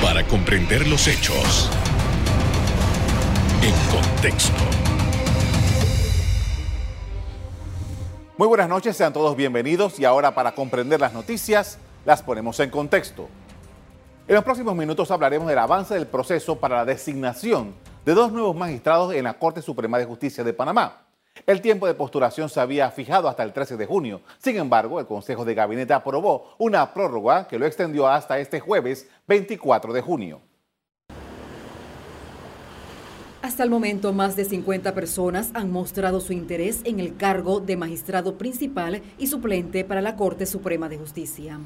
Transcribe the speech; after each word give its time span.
Para 0.00 0.26
comprender 0.26 0.86
los 0.88 1.06
hechos 1.08 1.70
en 3.62 3.72
contexto. 3.90 4.62
Muy 8.38 8.48
buenas 8.48 8.68
noches, 8.68 8.96
sean 8.96 9.12
todos 9.12 9.36
bienvenidos 9.36 10.00
y 10.00 10.04
ahora 10.04 10.34
para 10.34 10.54
comprender 10.54 11.00
las 11.00 11.12
noticias 11.12 11.78
las 12.04 12.22
ponemos 12.22 12.58
en 12.60 12.70
contexto. 12.70 13.28
En 14.26 14.34
los 14.34 14.44
próximos 14.44 14.74
minutos 14.74 15.10
hablaremos 15.10 15.48
del 15.48 15.58
avance 15.58 15.94
del 15.94 16.06
proceso 16.06 16.58
para 16.58 16.76
la 16.76 16.84
designación 16.84 17.74
de 18.04 18.14
dos 18.14 18.32
nuevos 18.32 18.56
magistrados 18.56 19.14
en 19.14 19.24
la 19.24 19.34
Corte 19.34 19.62
Suprema 19.62 19.98
de 19.98 20.04
Justicia 20.04 20.42
de 20.42 20.52
Panamá. 20.52 21.02
El 21.46 21.60
tiempo 21.60 21.86
de 21.86 21.94
postulación 21.94 22.48
se 22.48 22.60
había 22.60 22.90
fijado 22.90 23.28
hasta 23.28 23.42
el 23.42 23.52
13 23.52 23.76
de 23.76 23.86
junio. 23.86 24.20
Sin 24.38 24.56
embargo, 24.56 25.00
el 25.00 25.06
Consejo 25.06 25.44
de 25.44 25.54
Gabinete 25.54 25.92
aprobó 25.92 26.54
una 26.58 26.92
prórroga 26.92 27.48
que 27.48 27.58
lo 27.58 27.66
extendió 27.66 28.06
hasta 28.06 28.38
este 28.38 28.60
jueves 28.60 29.08
24 29.26 29.92
de 29.92 30.00
junio. 30.02 30.40
Hasta 33.40 33.64
el 33.64 33.70
momento, 33.70 34.12
más 34.12 34.36
de 34.36 34.44
50 34.44 34.94
personas 34.94 35.50
han 35.54 35.72
mostrado 35.72 36.20
su 36.20 36.32
interés 36.32 36.80
en 36.84 37.00
el 37.00 37.16
cargo 37.16 37.58
de 37.58 37.76
magistrado 37.76 38.38
principal 38.38 39.02
y 39.18 39.26
suplente 39.26 39.84
para 39.84 40.00
la 40.00 40.14
Corte 40.14 40.46
Suprema 40.46 40.88
de 40.88 40.98
Justicia. 40.98 41.58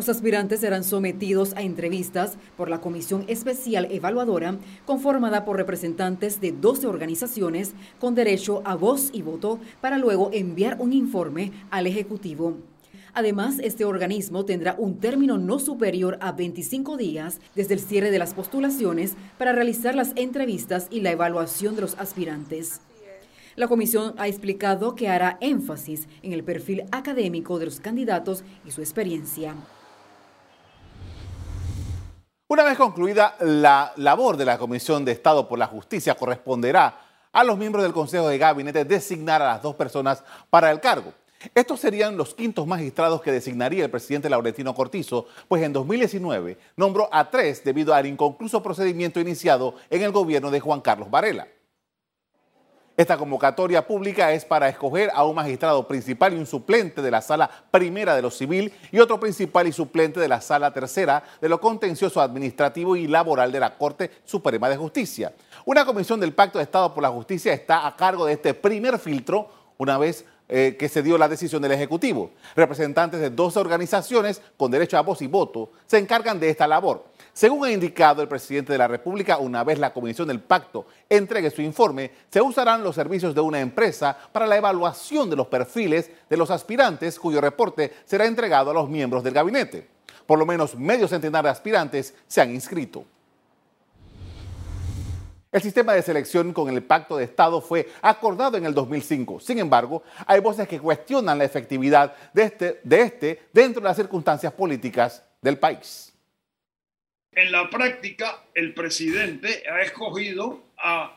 Los 0.00 0.08
aspirantes 0.08 0.60
serán 0.60 0.82
sometidos 0.82 1.52
a 1.56 1.60
entrevistas 1.60 2.38
por 2.56 2.70
la 2.70 2.80
Comisión 2.80 3.26
Especial 3.28 3.86
Evaluadora, 3.90 4.56
conformada 4.86 5.44
por 5.44 5.58
representantes 5.58 6.40
de 6.40 6.52
12 6.52 6.86
organizaciones 6.86 7.74
con 7.98 8.14
derecho 8.14 8.62
a 8.64 8.76
voz 8.76 9.10
y 9.12 9.20
voto, 9.20 9.60
para 9.82 9.98
luego 9.98 10.30
enviar 10.32 10.78
un 10.80 10.94
informe 10.94 11.52
al 11.70 11.86
Ejecutivo. 11.86 12.56
Además, 13.12 13.58
este 13.62 13.84
organismo 13.84 14.46
tendrá 14.46 14.74
un 14.78 15.00
término 15.00 15.36
no 15.36 15.58
superior 15.58 16.16
a 16.22 16.32
25 16.32 16.96
días 16.96 17.38
desde 17.54 17.74
el 17.74 17.80
cierre 17.80 18.10
de 18.10 18.18
las 18.18 18.32
postulaciones 18.32 19.16
para 19.36 19.52
realizar 19.52 19.94
las 19.94 20.12
entrevistas 20.16 20.86
y 20.90 21.02
la 21.02 21.10
evaluación 21.10 21.74
de 21.74 21.82
los 21.82 21.98
aspirantes. 21.98 22.80
La 23.54 23.68
comisión 23.68 24.14
ha 24.16 24.28
explicado 24.28 24.94
que 24.94 25.08
hará 25.08 25.36
énfasis 25.42 26.08
en 26.22 26.32
el 26.32 26.42
perfil 26.42 26.84
académico 26.90 27.58
de 27.58 27.66
los 27.66 27.80
candidatos 27.80 28.44
y 28.64 28.70
su 28.70 28.80
experiencia. 28.80 29.54
Una 32.50 32.64
vez 32.64 32.76
concluida 32.76 33.36
la 33.38 33.92
labor 33.94 34.36
de 34.36 34.44
la 34.44 34.58
Comisión 34.58 35.04
de 35.04 35.12
Estado 35.12 35.46
por 35.46 35.56
la 35.56 35.68
Justicia, 35.68 36.16
corresponderá 36.16 36.98
a 37.30 37.44
los 37.44 37.56
miembros 37.56 37.84
del 37.84 37.92
Consejo 37.92 38.26
de 38.26 38.38
Gabinete 38.38 38.84
designar 38.84 39.40
a 39.40 39.52
las 39.52 39.62
dos 39.62 39.76
personas 39.76 40.24
para 40.50 40.72
el 40.72 40.80
cargo. 40.80 41.12
Estos 41.54 41.78
serían 41.78 42.16
los 42.16 42.34
quintos 42.34 42.66
magistrados 42.66 43.22
que 43.22 43.30
designaría 43.30 43.84
el 43.84 43.90
presidente 43.92 44.28
Laurentino 44.28 44.74
Cortizo, 44.74 45.26
pues 45.46 45.62
en 45.62 45.72
2019 45.72 46.58
nombró 46.74 47.08
a 47.12 47.30
tres 47.30 47.62
debido 47.62 47.94
al 47.94 48.06
inconcluso 48.06 48.60
procedimiento 48.60 49.20
iniciado 49.20 49.76
en 49.88 50.02
el 50.02 50.10
gobierno 50.10 50.50
de 50.50 50.58
Juan 50.58 50.80
Carlos 50.80 51.08
Varela. 51.08 51.46
Esta 52.96 53.16
convocatoria 53.16 53.86
pública 53.86 54.32
es 54.32 54.44
para 54.44 54.68
escoger 54.68 55.10
a 55.14 55.24
un 55.24 55.34
magistrado 55.34 55.88
principal 55.88 56.34
y 56.34 56.36
un 56.36 56.46
suplente 56.46 57.00
de 57.00 57.10
la 57.10 57.22
sala 57.22 57.48
primera 57.70 58.14
de 58.14 58.22
lo 58.22 58.30
civil 58.30 58.72
y 58.92 58.98
otro 58.98 59.18
principal 59.18 59.66
y 59.66 59.72
suplente 59.72 60.20
de 60.20 60.28
la 60.28 60.40
sala 60.40 60.72
tercera 60.72 61.22
de 61.40 61.48
lo 61.48 61.60
contencioso 61.60 62.20
administrativo 62.20 62.96
y 62.96 63.06
laboral 63.06 63.52
de 63.52 63.60
la 63.60 63.78
Corte 63.78 64.10
Suprema 64.24 64.68
de 64.68 64.76
Justicia. 64.76 65.32
Una 65.64 65.84
comisión 65.84 66.20
del 66.20 66.34
Pacto 66.34 66.58
de 66.58 66.64
Estado 66.64 66.92
por 66.92 67.02
la 67.02 67.10
Justicia 67.10 67.52
está 67.52 67.86
a 67.86 67.96
cargo 67.96 68.26
de 68.26 68.34
este 68.34 68.54
primer 68.54 68.98
filtro 68.98 69.48
una 69.78 69.96
vez 69.96 70.26
eh, 70.48 70.76
que 70.78 70.88
se 70.88 71.02
dio 71.02 71.16
la 71.16 71.28
decisión 71.28 71.62
del 71.62 71.72
Ejecutivo. 71.72 72.32
Representantes 72.56 73.20
de 73.20 73.30
12 73.30 73.60
organizaciones 73.60 74.42
con 74.56 74.70
derecho 74.70 74.98
a 74.98 75.02
voz 75.02 75.22
y 75.22 75.28
voto 75.28 75.70
se 75.86 75.96
encargan 75.96 76.40
de 76.40 76.50
esta 76.50 76.66
labor. 76.66 77.04
Según 77.32 77.64
ha 77.64 77.70
indicado 77.70 78.22
el 78.22 78.28
presidente 78.28 78.72
de 78.72 78.78
la 78.78 78.88
República, 78.88 79.38
una 79.38 79.62
vez 79.64 79.78
la 79.78 79.92
Comisión 79.92 80.28
del 80.28 80.40
Pacto 80.40 80.86
entregue 81.08 81.50
su 81.50 81.62
informe, 81.62 82.10
se 82.28 82.40
usarán 82.40 82.82
los 82.82 82.94
servicios 82.94 83.34
de 83.34 83.40
una 83.40 83.60
empresa 83.60 84.16
para 84.32 84.46
la 84.46 84.56
evaluación 84.56 85.30
de 85.30 85.36
los 85.36 85.46
perfiles 85.46 86.10
de 86.28 86.36
los 86.36 86.50
aspirantes 86.50 87.18
cuyo 87.18 87.40
reporte 87.40 87.92
será 88.04 88.26
entregado 88.26 88.70
a 88.70 88.74
los 88.74 88.88
miembros 88.88 89.22
del 89.22 89.34
gabinete. 89.34 89.86
Por 90.26 90.38
lo 90.38 90.46
menos 90.46 90.76
medio 90.76 91.08
centenar 91.08 91.44
de 91.44 91.50
aspirantes 91.50 92.14
se 92.26 92.40
han 92.40 92.50
inscrito. 92.50 93.04
El 95.52 95.60
sistema 95.60 95.94
de 95.94 96.02
selección 96.02 96.52
con 96.52 96.68
el 96.68 96.82
Pacto 96.84 97.16
de 97.16 97.24
Estado 97.24 97.60
fue 97.60 97.88
acordado 98.02 98.56
en 98.56 98.66
el 98.66 98.72
2005. 98.72 99.40
Sin 99.40 99.58
embargo, 99.58 100.04
hay 100.24 100.38
voces 100.38 100.68
que 100.68 100.78
cuestionan 100.78 101.38
la 101.38 101.44
efectividad 101.44 102.14
de 102.32 102.42
este, 102.44 102.80
de 102.84 103.02
este 103.02 103.48
dentro 103.52 103.82
de 103.82 103.88
las 103.88 103.96
circunstancias 103.96 104.52
políticas 104.52 105.24
del 105.42 105.58
país. 105.58 106.12
En 107.32 107.52
la 107.52 107.70
práctica, 107.70 108.42
el 108.54 108.74
presidente 108.74 109.62
ha 109.70 109.80
escogido 109.82 110.64
a 110.76 111.16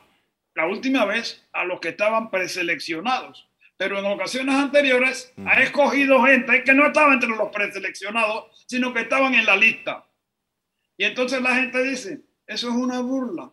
la 0.54 0.66
última 0.66 1.04
vez 1.04 1.44
a 1.52 1.64
los 1.64 1.80
que 1.80 1.88
estaban 1.88 2.30
preseleccionados, 2.30 3.48
pero 3.76 3.98
en 3.98 4.06
ocasiones 4.06 4.54
anteriores 4.54 5.32
ha 5.44 5.60
escogido 5.60 6.22
gente 6.22 6.62
que 6.62 6.72
no 6.72 6.86
estaba 6.86 7.12
entre 7.12 7.30
los 7.30 7.50
preseleccionados, 7.50 8.64
sino 8.68 8.94
que 8.94 9.00
estaban 9.00 9.34
en 9.34 9.44
la 9.44 9.56
lista. 9.56 10.06
Y 10.96 11.04
entonces 11.04 11.42
la 11.42 11.56
gente 11.56 11.82
dice, 11.82 12.20
eso 12.46 12.68
es 12.68 12.74
una 12.74 13.00
burla, 13.00 13.50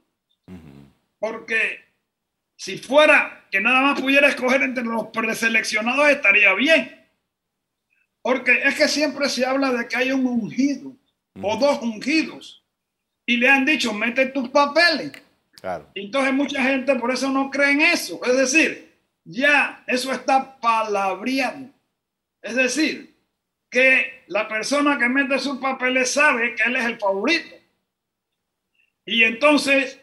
porque 1.18 1.84
si 2.56 2.78
fuera 2.78 3.48
que 3.50 3.60
nada 3.60 3.82
más 3.82 4.00
pudiera 4.00 4.28
escoger 4.28 4.62
entre 4.62 4.84
los 4.84 5.08
preseleccionados 5.08 6.10
estaría 6.10 6.54
bien, 6.54 7.10
porque 8.22 8.62
es 8.64 8.76
que 8.76 8.88
siempre 8.88 9.28
se 9.30 9.44
habla 9.44 9.72
de 9.72 9.88
que 9.88 9.96
hay 9.96 10.12
un 10.12 10.28
ungido 10.28 10.96
o 11.40 11.58
dos 11.58 11.82
ungidos 11.82 12.64
y 13.26 13.38
le 13.38 13.50
han 13.50 13.66
dicho, 13.66 13.94
mete 13.94 14.28
tus 14.28 14.50
papeles. 14.50 15.12
Claro. 15.54 15.90
Entonces 15.96 16.34
mucha 16.34 16.64
gente 16.64 16.96
por 16.96 17.12
eso 17.12 17.30
no 17.30 17.50
cree 17.50 17.72
en 17.72 17.82
eso. 17.82 18.20
Es 18.26 18.36
decir, 18.36 18.92
ya 19.24 19.84
eso 19.88 20.12
está 20.12 20.60
palabreado. 20.60 21.70
Es 22.42 22.56
decir, 22.56 23.16
que 23.70 24.24
la 24.28 24.48
persona 24.48 24.98
que 24.98 25.08
mete 25.08 25.40
sus 25.40 25.60
papeles 25.60 26.12
sabe 26.12 26.56
que 26.56 26.64
él 26.64 26.76
es 26.76 26.86
el 26.86 27.00
favorito. 27.00 27.56
Y 29.06 29.24
entonces, 29.24 30.00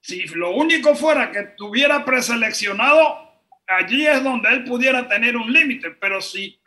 si 0.00 0.26
lo 0.26 0.54
único 0.54 0.94
fuera 0.94 1.30
que 1.30 1.40
estuviera 1.40 2.04
preseleccionado, 2.04 3.32
allí 3.66 4.06
es 4.06 4.22
donde 4.22 4.50
él 4.50 4.64
pudiera 4.64 5.08
tener 5.08 5.36
un 5.36 5.52
límite. 5.52 5.90
Pero 5.92 6.20
si 6.20 6.60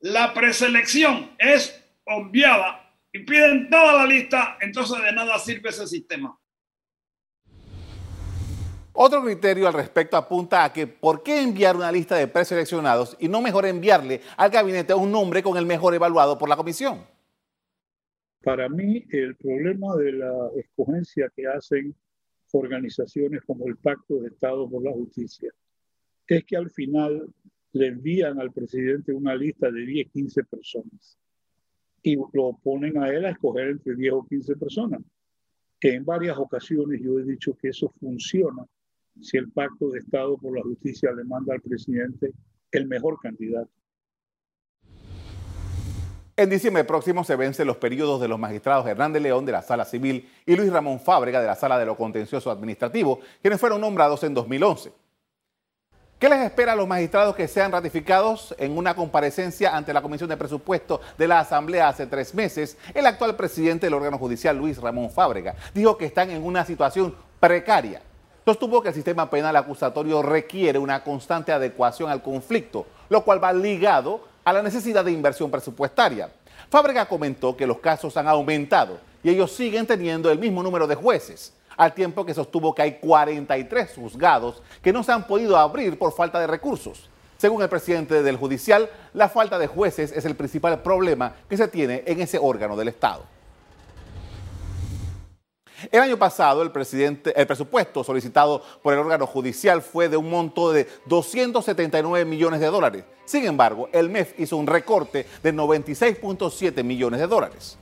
la 0.00 0.34
preselección 0.34 1.30
es 1.38 1.82
obviada 2.04 2.87
y 3.18 3.24
piden 3.24 3.68
toda 3.68 3.94
la 3.94 4.06
lista, 4.06 4.58
entonces 4.60 5.02
de 5.02 5.12
nada 5.12 5.38
sirve 5.38 5.70
ese 5.70 5.86
sistema. 5.86 6.38
Otro 8.92 9.22
criterio 9.24 9.66
al 9.66 9.74
respecto 9.74 10.16
apunta 10.16 10.64
a 10.64 10.72
que 10.72 10.86
por 10.86 11.22
qué 11.22 11.40
enviar 11.40 11.76
una 11.76 11.90
lista 11.90 12.16
de 12.16 12.28
preseleccionados 12.28 13.16
y 13.20 13.28
no 13.28 13.40
mejor 13.40 13.66
enviarle 13.66 14.20
al 14.36 14.50
gabinete 14.50 14.94
un 14.94 15.10
nombre 15.10 15.42
con 15.42 15.56
el 15.56 15.66
mejor 15.66 15.94
evaluado 15.94 16.38
por 16.38 16.48
la 16.48 16.56
comisión. 16.56 17.04
Para 18.42 18.68
mí, 18.68 19.04
el 19.10 19.36
problema 19.36 19.96
de 19.96 20.12
la 20.12 20.50
escogencia 20.56 21.30
que 21.34 21.46
hacen 21.46 21.94
organizaciones 22.52 23.42
como 23.46 23.66
el 23.66 23.76
Pacto 23.76 24.20
de 24.20 24.28
Estado 24.28 24.68
por 24.70 24.82
la 24.82 24.92
Justicia 24.92 25.50
es 26.26 26.44
que 26.44 26.56
al 26.56 26.70
final 26.70 27.26
le 27.72 27.86
envían 27.88 28.40
al 28.40 28.52
presidente 28.52 29.12
una 29.12 29.34
lista 29.34 29.70
de 29.70 29.84
10, 29.84 30.10
15 30.12 30.44
personas 30.44 31.18
y 32.12 32.16
lo 32.32 32.58
ponen 32.62 32.96
a 32.98 33.08
él 33.08 33.26
a 33.26 33.30
escoger 33.30 33.68
entre 33.68 33.94
10 33.94 34.12
o 34.14 34.26
15 34.26 34.56
personas. 34.56 35.00
Que 35.78 35.94
en 35.94 36.04
varias 36.04 36.38
ocasiones 36.38 37.00
yo 37.02 37.18
he 37.18 37.24
dicho 37.24 37.56
que 37.60 37.68
eso 37.68 37.92
funciona 38.00 38.64
si 39.20 39.36
el 39.36 39.50
pacto 39.50 39.90
de 39.90 40.00
Estado 40.00 40.38
por 40.38 40.56
la 40.56 40.62
justicia 40.62 41.12
le 41.12 41.24
manda 41.24 41.54
al 41.54 41.60
presidente 41.60 42.32
el 42.72 42.86
mejor 42.86 43.18
candidato. 43.20 43.70
En 46.36 46.48
diciembre 46.48 46.84
próximo 46.84 47.24
se 47.24 47.34
vencen 47.34 47.66
los 47.66 47.78
periodos 47.78 48.20
de 48.20 48.28
los 48.28 48.38
magistrados 48.38 48.86
Hernández 48.86 49.20
León 49.20 49.44
de 49.44 49.52
la 49.52 49.62
Sala 49.62 49.84
Civil 49.84 50.28
y 50.46 50.54
Luis 50.54 50.72
Ramón 50.72 51.00
Fábrega 51.00 51.40
de 51.40 51.48
la 51.48 51.56
Sala 51.56 51.78
de 51.78 51.86
lo 51.86 51.96
Contencioso 51.96 52.50
Administrativo, 52.50 53.20
quienes 53.42 53.60
fueron 53.60 53.80
nombrados 53.80 54.22
en 54.22 54.34
2011. 54.34 54.92
¿Qué 56.18 56.28
les 56.28 56.40
espera 56.40 56.72
a 56.72 56.74
los 56.74 56.88
magistrados 56.88 57.36
que 57.36 57.46
sean 57.46 57.70
ratificados 57.70 58.52
en 58.58 58.76
una 58.76 58.96
comparecencia 58.96 59.76
ante 59.76 59.92
la 59.92 60.02
Comisión 60.02 60.28
de 60.28 60.36
Presupuesto 60.36 61.00
de 61.16 61.28
la 61.28 61.38
Asamblea 61.38 61.86
hace 61.86 62.08
tres 62.08 62.34
meses? 62.34 62.76
El 62.92 63.06
actual 63.06 63.36
presidente 63.36 63.86
del 63.86 63.94
órgano 63.94 64.18
judicial, 64.18 64.56
Luis 64.56 64.78
Ramón 64.78 65.10
Fábrega, 65.10 65.54
dijo 65.72 65.96
que 65.96 66.06
están 66.06 66.30
en 66.30 66.42
una 66.42 66.64
situación 66.64 67.14
precaria. 67.38 68.02
Sostuvo 68.44 68.82
que 68.82 68.88
el 68.88 68.96
sistema 68.96 69.30
penal 69.30 69.54
acusatorio 69.54 70.20
requiere 70.20 70.80
una 70.80 71.04
constante 71.04 71.52
adecuación 71.52 72.10
al 72.10 72.20
conflicto, 72.20 72.88
lo 73.10 73.22
cual 73.22 73.42
va 73.42 73.52
ligado 73.52 74.26
a 74.44 74.52
la 74.52 74.62
necesidad 74.62 75.04
de 75.04 75.12
inversión 75.12 75.52
presupuestaria. 75.52 76.30
Fábrega 76.68 77.06
comentó 77.06 77.56
que 77.56 77.64
los 77.64 77.78
casos 77.78 78.16
han 78.16 78.26
aumentado 78.26 78.98
y 79.22 79.30
ellos 79.30 79.52
siguen 79.52 79.86
teniendo 79.86 80.32
el 80.32 80.40
mismo 80.40 80.64
número 80.64 80.88
de 80.88 80.96
jueces 80.96 81.52
al 81.78 81.94
tiempo 81.94 82.26
que 82.26 82.34
sostuvo 82.34 82.74
que 82.74 82.82
hay 82.82 82.98
43 82.98 83.94
juzgados 83.94 84.62
que 84.82 84.92
no 84.92 85.02
se 85.02 85.12
han 85.12 85.26
podido 85.26 85.56
abrir 85.56 85.98
por 85.98 86.12
falta 86.12 86.38
de 86.38 86.46
recursos. 86.46 87.08
Según 87.38 87.62
el 87.62 87.68
presidente 87.68 88.22
del 88.22 88.36
judicial, 88.36 88.90
la 89.14 89.28
falta 89.28 89.58
de 89.58 89.68
jueces 89.68 90.12
es 90.12 90.24
el 90.24 90.34
principal 90.34 90.82
problema 90.82 91.36
que 91.48 91.56
se 91.56 91.68
tiene 91.68 92.02
en 92.04 92.20
ese 92.20 92.36
órgano 92.38 92.76
del 92.76 92.88
Estado. 92.88 93.22
El 95.92 96.00
año 96.00 96.18
pasado, 96.18 96.62
el, 96.62 96.72
presidente, 96.72 97.32
el 97.40 97.46
presupuesto 97.46 98.02
solicitado 98.02 98.60
por 98.82 98.92
el 98.92 98.98
órgano 98.98 99.28
judicial 99.28 99.80
fue 99.80 100.08
de 100.08 100.16
un 100.16 100.28
monto 100.28 100.72
de 100.72 100.88
279 101.06 102.24
millones 102.24 102.58
de 102.58 102.66
dólares. 102.66 103.04
Sin 103.24 103.44
embargo, 103.44 103.88
el 103.92 104.10
MEF 104.10 104.34
hizo 104.40 104.56
un 104.56 104.66
recorte 104.66 105.24
de 105.40 105.54
96.7 105.54 106.82
millones 106.82 107.20
de 107.20 107.28
dólares. 107.28 107.78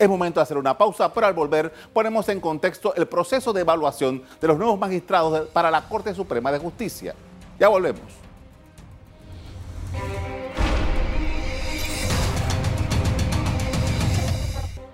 Es 0.00 0.08
momento 0.08 0.40
de 0.40 0.44
hacer 0.44 0.56
una 0.56 0.78
pausa, 0.78 1.12
pero 1.12 1.26
al 1.26 1.34
volver 1.34 1.70
ponemos 1.92 2.26
en 2.30 2.40
contexto 2.40 2.94
el 2.94 3.06
proceso 3.06 3.52
de 3.52 3.60
evaluación 3.60 4.22
de 4.40 4.48
los 4.48 4.56
nuevos 4.56 4.78
magistrados 4.78 5.50
para 5.50 5.70
la 5.70 5.86
Corte 5.86 6.14
Suprema 6.14 6.50
de 6.50 6.58
Justicia. 6.58 7.14
Ya 7.58 7.68
volvemos. 7.68 8.00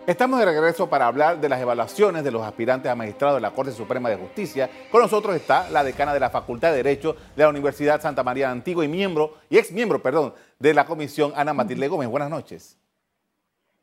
Estamos 0.08 0.40
de 0.40 0.44
regreso 0.44 0.90
para 0.90 1.06
hablar 1.06 1.40
de 1.40 1.48
las 1.50 1.60
evaluaciones 1.60 2.24
de 2.24 2.32
los 2.32 2.42
aspirantes 2.42 2.90
a 2.90 2.96
magistrados 2.96 3.36
de 3.36 3.42
la 3.42 3.52
Corte 3.52 3.70
Suprema 3.70 4.10
de 4.10 4.16
Justicia. 4.16 4.68
Con 4.90 5.02
nosotros 5.02 5.36
está 5.36 5.70
la 5.70 5.84
decana 5.84 6.14
de 6.14 6.18
la 6.18 6.30
Facultad 6.30 6.70
de 6.70 6.78
Derecho 6.78 7.14
de 7.36 7.44
la 7.44 7.48
Universidad 7.48 8.02
Santa 8.02 8.24
María 8.24 8.46
de 8.46 8.54
Antigua 8.54 8.84
y 8.84 8.88
miembro, 8.88 9.34
y 9.50 9.58
ex 9.58 9.70
miembro, 9.70 10.02
perdón, 10.02 10.34
de 10.58 10.74
la 10.74 10.84
comisión, 10.84 11.32
Ana 11.36 11.54
Matilde 11.54 11.86
Gómez. 11.86 12.08
Buenas 12.08 12.28
noches. 12.28 12.76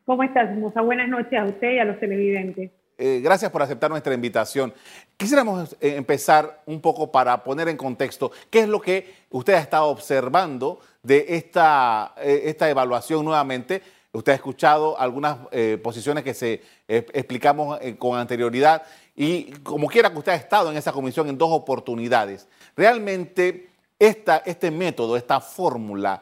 ¿Cómo 0.06 0.24
estás, 0.24 0.54
Musa? 0.56 0.82
Buenas 0.82 1.08
noches 1.08 1.40
a 1.40 1.46
usted 1.46 1.72
y 1.72 1.80
a 1.80 1.86
los 1.86 2.00
televidentes. 2.00 2.72
Eh, 2.98 3.22
gracias 3.24 3.50
por 3.52 3.62
aceptar 3.62 3.90
nuestra 3.90 4.14
invitación. 4.14 4.74
Quisiéramos 5.16 5.78
eh, 5.80 5.96
empezar 5.96 6.62
un 6.66 6.82
poco 6.82 7.12
para 7.12 7.42
poner 7.44 7.70
en 7.70 7.78
contexto 7.78 8.32
qué 8.50 8.60
es 8.60 8.68
lo 8.68 8.82
que 8.82 9.14
usted 9.30 9.54
ha 9.54 9.60
estado 9.60 9.86
observando 9.88 10.80
de 11.02 11.26
esta, 11.30 12.14
eh, 12.18 12.44
esta 12.46 12.70
evaluación 12.70 13.26
nuevamente 13.26 13.82
Usted 14.16 14.34
ha 14.34 14.36
escuchado 14.36 15.00
algunas 15.00 15.38
posiciones 15.82 16.24
que 16.24 16.36
se 16.36 16.62
explicamos 16.88 17.80
con 17.98 18.20
anterioridad 18.20 18.84
y 19.16 19.46
como 19.64 19.88
quiera 19.88 20.12
que 20.12 20.20
usted 20.20 20.34
ha 20.34 20.36
estado 20.36 20.70
en 20.70 20.78
esa 20.78 20.92
comisión 20.92 21.30
en 21.30 21.36
dos 21.40 21.50
oportunidades, 21.52 22.48
realmente 22.78 23.70
esta, 23.98 24.44
este 24.46 24.70
método, 24.70 25.18
esta 25.18 25.40
fórmula, 25.40 26.22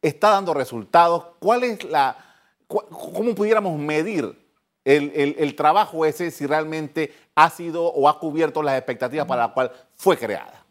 está 0.00 0.30
dando 0.30 0.54
resultados. 0.54 1.30
¿Cuál 1.40 1.64
es 1.64 1.82
la, 1.82 2.31
cómo 2.72 3.34
pudiéramos 3.34 3.78
medir 3.78 4.24
el, 4.84 5.36
el, 5.38 5.54
trabajo 5.54 6.04
ese 6.04 6.30
si 6.30 6.46
realmente 6.46 7.10
ha 7.34 7.50
sido 7.50 7.84
o 7.84 8.08
ha 8.08 8.18
cubierto 8.18 8.62
las 8.62 8.76
expectativas 8.76 9.26
para 9.26 9.42
las 9.42 9.52
cuales 9.52 9.72
fue 9.94 10.16
creada? 10.16 10.64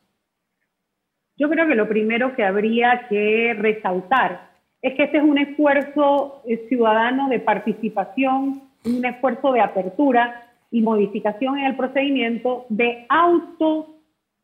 Yo 1.38 1.50
creo 1.50 1.68
que 1.68 1.76
lo 1.76 1.88
primero 1.88 2.36
que 2.36 2.44
habría 2.44 3.08
que 3.10 3.56
resaltar 3.58 4.52
es 4.82 4.96
que 4.96 5.04
este 5.04 5.18
es 5.18 5.24
un 5.24 5.38
esfuerzo 5.38 6.42
eh, 6.48 6.66
ciudadano 6.68 7.30
de 7.30 7.40
participación, 7.40 8.64
un 8.84 9.06
esfuerzo 9.06 9.54
de 9.54 9.62
apertura 9.62 10.48
y 10.72 10.82
modificación 10.82 11.60
en 11.60 11.66
el 11.66 11.76
procedimiento 11.76 12.66
de 12.70 13.06
auto, 13.10 13.96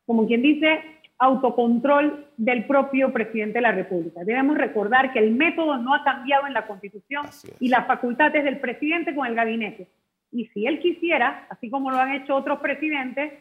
como 0.06 0.26
quien 0.26 0.42
dice, 0.42 0.80
autocontrol 1.18 2.26
del 2.36 2.64
propio 2.64 3.12
presidente 3.12 3.58
de 3.58 3.62
la 3.62 3.72
República. 3.72 4.24
Debemos 4.24 4.56
recordar 4.56 5.12
que 5.12 5.18
el 5.18 5.32
método 5.32 5.76
no 5.76 5.94
ha 5.94 6.04
cambiado 6.04 6.46
en 6.46 6.52
la 6.52 6.66
Constitución 6.66 7.26
y 7.58 7.68
la 7.68 7.84
facultad 7.84 8.34
es 8.36 8.44
del 8.44 8.60
presidente 8.60 9.14
con 9.14 9.26
el 9.26 9.34
gabinete. 9.34 9.88
Y 10.30 10.46
si 10.48 10.66
él 10.66 10.78
quisiera, 10.80 11.46
así 11.50 11.70
como 11.70 11.90
lo 11.90 11.98
han 11.98 12.12
hecho 12.12 12.36
otros 12.36 12.60
presidentes, 12.60 13.32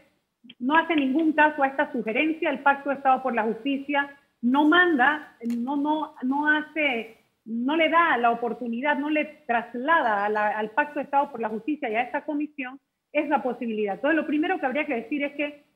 no 0.59 0.75
hace 0.75 0.95
ningún 0.95 1.33
caso 1.33 1.61
a 1.61 1.67
esta 1.67 1.91
sugerencia 1.91 2.49
del 2.49 2.59
Pacto 2.59 2.89
de 2.89 2.95
Estado 2.95 3.21
por 3.21 3.35
la 3.35 3.43
Justicia, 3.43 4.09
no 4.41 4.67
manda, 4.67 5.35
no, 5.57 5.75
no, 5.75 6.15
no 6.23 6.47
hace, 6.47 7.17
no 7.45 7.75
le 7.75 7.89
da 7.89 8.17
la 8.17 8.31
oportunidad, 8.31 8.97
no 8.97 9.09
le 9.09 9.25
traslada 9.45 10.25
al 10.25 10.69
Pacto 10.71 10.99
de 10.99 11.05
Estado 11.05 11.29
por 11.31 11.41
la 11.41 11.49
Justicia 11.49 11.89
y 11.89 11.95
a 11.95 12.03
esta 12.03 12.23
comisión 12.23 12.79
esa 13.11 13.43
posibilidad. 13.43 13.95
Entonces, 13.95 14.15
lo 14.15 14.27
primero 14.27 14.59
que 14.59 14.65
habría 14.65 14.85
que 14.85 14.95
decir 14.95 15.23
es 15.23 15.33
que 15.33 15.66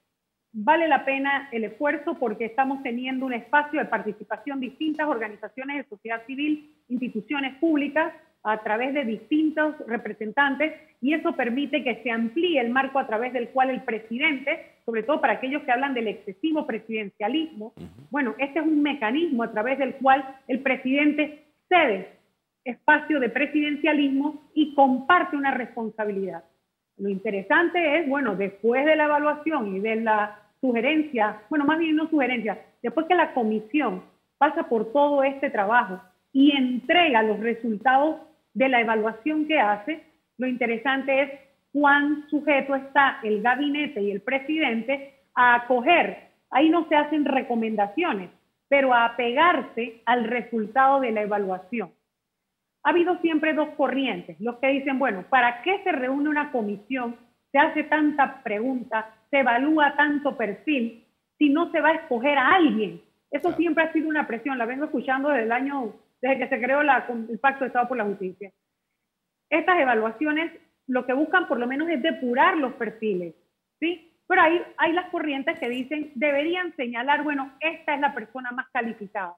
vale 0.53 0.88
la 0.88 1.06
pena 1.06 1.50
el 1.51 1.63
esfuerzo 1.63 2.15
porque 2.15 2.45
estamos 2.45 2.83
teniendo 2.83 3.25
un 3.25 3.33
espacio 3.33 3.80
de 3.80 3.86
participación 3.86 4.59
distintas 4.59 5.07
organizaciones 5.07 5.77
de 5.77 5.89
sociedad 5.89 6.25
civil, 6.25 6.74
instituciones 6.89 7.56
públicas, 7.56 8.13
a 8.44 8.63
través 8.63 8.94
de 8.94 9.06
distintos 9.06 9.75
representantes 9.88 10.74
y 11.00 11.13
eso 11.13 11.36
permite 11.36 11.83
que 11.83 12.01
se 12.01 12.12
amplíe 12.12 12.59
el 12.59 12.71
marco 12.71 13.00
a 13.00 13.07
través 13.07 13.33
del 13.33 13.50
cual 13.50 13.69
el 13.69 13.83
presidente, 13.83 14.77
sobre 14.86 15.03
todo 15.03 15.21
para 15.21 15.33
aquellos 15.33 15.63
que 15.63 15.71
hablan 15.71 15.94
del 15.94 16.07
excesivo 16.07 16.65
presidencialismo, 16.65 17.74
bueno, 18.09 18.33
este 18.39 18.59
es 18.59 18.65
un 18.65 18.81
mecanismo 18.81 19.44
a 19.44 19.51
través 19.51 19.77
del 19.77 19.95
cual 19.95 20.38
el 20.47 20.59
presidente 20.62 21.45
cede 21.69 22.13
espacio 22.63 23.19
de 23.19 23.30
presidencialismo 23.30 24.50
y 24.54 24.74
comparte 24.75 25.36
una 25.36 25.51
responsabilidad. 25.51 26.44
Lo 26.98 27.10
interesante 27.10 28.00
es, 28.00 28.08
bueno, 28.08 28.36
después 28.36 28.86
de 28.86 28.96
la 28.96 29.06
evaluación 29.06 29.76
y 29.76 29.80
de 29.80 29.96
la 29.98 30.40
sugerencia, 30.60 31.42
bueno, 31.50 31.66
más 31.66 31.80
bien 31.80 31.96
no 31.96 32.08
sugerencia, 32.10 32.60
después 32.82 33.08
que 33.08 33.16
la 33.16 33.34
comisión 33.34 34.04
pasa 34.38 34.64
por 34.70 34.92
todo 34.92 35.24
este 35.24 35.50
trabajo 35.50 36.02
y 36.32 36.56
entrega 36.56 37.24
los 37.24 37.40
resultados 37.40 38.18
de 38.54 38.70
la 38.70 38.82
evaluación 38.82 39.48
que 39.48 39.60
hace, 39.60 40.04
lo 40.38 40.48
interesante 40.48 41.22
es 41.22 41.32
cuán 41.72 42.28
sujeto 42.30 42.76
está 42.76 43.20
el 43.24 43.42
gabinete 43.42 44.02
y 44.02 44.12
el 44.12 44.22
presidente 44.22 45.16
a 45.36 45.56
acoger. 45.56 46.30
Ahí 46.50 46.70
no 46.70 46.88
se 46.90 46.96
hacen 46.96 47.26
recomendaciones, 47.26 48.30
pero 48.68 48.94
a 48.94 49.06
apegarse 49.06 50.02
al 50.06 50.26
resultado 50.26 51.00
de 51.00 51.12
la 51.12 51.22
evaluación. 51.22 51.92
Ha 52.83 52.89
habido 52.89 53.18
siempre 53.19 53.54
dos 53.54 53.69
corrientes, 53.78 54.39
los 54.39 54.57
que 54.57 54.68
dicen, 54.68 54.98
bueno, 54.98 55.24
¿para 55.30 55.62
qué 55.62 55.81
se 55.83 55.92
reúne 55.92 56.30
una 56.30 56.51
comisión? 56.51 57.16
Se 57.51 57.60
hace 57.60 57.83
tanta 57.83 58.42
pregunta, 58.44 59.13
se 59.30 59.39
evalúa 59.39 59.95
tanto 59.95 60.36
perfil, 60.36 61.06
si 61.38 61.50
no 61.50 61.72
se 61.72 61.81
va 61.81 61.89
a 61.89 61.95
escoger 61.95 62.38
a 62.38 62.56
alguien. 62.56 63.01
Eso 63.30 63.54
siempre 63.54 63.83
ha 63.83 63.94
sido 63.94 64.10
una 64.10 64.28
presión, 64.28 64.57
la 64.57 64.66
vengo 64.66 64.86
escuchando 64.86 65.30
desde 65.30 65.44
el 65.44 65.51
año 65.51 65.94
desde 66.22 66.38
que 66.38 66.50
se 66.50 66.62
creó 66.62 66.81
el 66.81 67.39
Pacto 67.39 67.63
de 67.63 67.68
Estado 67.68 67.88
por 67.88 67.98
la 67.98 68.06
Justicia. 68.06 68.51
Estas 69.50 69.80
evaluaciones 69.80 70.51
lo 70.88 71.06
que 71.06 71.13
buscan 71.13 71.48
por 71.48 71.60
lo 71.60 71.68
menos 71.68 71.89
es 71.89 72.01
depurar 72.01 72.57
los 72.57 72.74
perfiles, 72.74 73.33
¿sí? 73.80 74.13
Pero 74.28 74.42
hay, 74.42 74.62
hay 74.78 74.94
las 74.94 75.10
corrientes 75.10 75.60
que 75.60 75.69
dicen, 75.69 76.12
deberían 76.16 76.75
señalar, 76.75 77.24
bueno, 77.24 77.54
esta 77.60 77.95
es 77.95 78.01
la 78.01 78.13
persona 78.13 78.51
más 78.51 78.68
calificada. 78.72 79.36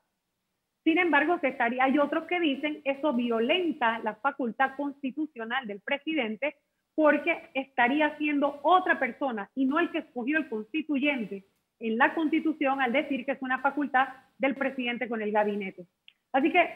Sin 0.83 0.97
embargo, 0.97 1.39
que 1.39 1.47
estaría, 1.47 1.83
hay 1.83 1.97
otros 1.97 2.25
que 2.25 2.39
dicen, 2.39 2.81
eso 2.83 3.13
violenta 3.13 3.99
la 3.99 4.15
facultad 4.15 4.75
constitucional 4.75 5.65
del 5.65 5.79
presidente 5.79 6.55
porque 6.95 7.49
estaría 7.53 8.17
siendo 8.17 8.59
otra 8.63 8.99
persona 8.99 9.49
y 9.55 9.65
no 9.65 9.79
el 9.79 9.91
que 9.91 9.99
escogió 9.99 10.37
el 10.37 10.49
constituyente 10.49 11.45
en 11.79 11.97
la 11.97 12.13
constitución 12.13 12.81
al 12.81 12.91
decir 12.91 13.25
que 13.25 13.31
es 13.31 13.41
una 13.41 13.59
facultad 13.59 14.09
del 14.37 14.55
presidente 14.55 15.07
con 15.07 15.21
el 15.21 15.31
gabinete. 15.31 15.85
Así 16.31 16.51
que, 16.51 16.69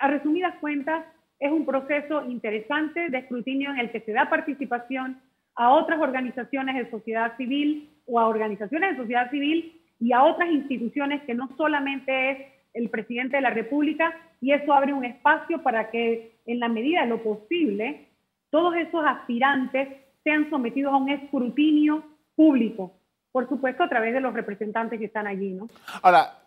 a 0.00 0.08
resumidas 0.08 0.54
cuentas, 0.60 1.04
es 1.38 1.52
un 1.52 1.66
proceso 1.66 2.24
interesante 2.26 3.10
de 3.10 3.18
escrutinio 3.18 3.70
en 3.70 3.78
el 3.78 3.90
que 3.90 4.00
se 4.00 4.12
da 4.12 4.28
participación 4.28 5.20
a 5.54 5.70
otras 5.70 6.00
organizaciones 6.00 6.76
de 6.76 6.90
sociedad 6.90 7.36
civil 7.36 7.90
o 8.06 8.18
a 8.18 8.26
organizaciones 8.26 8.90
de 8.90 8.96
sociedad 8.96 9.30
civil 9.30 9.80
y 10.00 10.12
a 10.12 10.22
otras 10.22 10.50
instituciones 10.50 11.22
que 11.22 11.34
no 11.34 11.48
solamente 11.56 12.30
es 12.30 12.38
el 12.74 12.90
presidente 12.90 13.36
de 13.36 13.42
la 13.42 13.50
República 13.50 14.14
y 14.40 14.52
eso 14.52 14.72
abre 14.72 14.92
un 14.92 15.04
espacio 15.04 15.62
para 15.62 15.90
que 15.90 16.40
en 16.46 16.60
la 16.60 16.68
medida 16.68 17.02
de 17.02 17.08
lo 17.08 17.22
posible 17.22 18.08
todos 18.50 18.74
esos 18.76 19.04
aspirantes 19.04 19.88
sean 20.24 20.48
sometidos 20.50 20.92
a 20.92 20.96
un 20.96 21.10
escrutinio 21.10 22.02
público, 22.34 22.92
por 23.32 23.48
supuesto 23.48 23.82
a 23.82 23.88
través 23.88 24.14
de 24.14 24.20
los 24.20 24.34
representantes 24.34 24.98
que 24.98 25.06
están 25.06 25.26
allí, 25.26 25.50
¿no? 25.50 25.68
Ahora, 26.02 26.42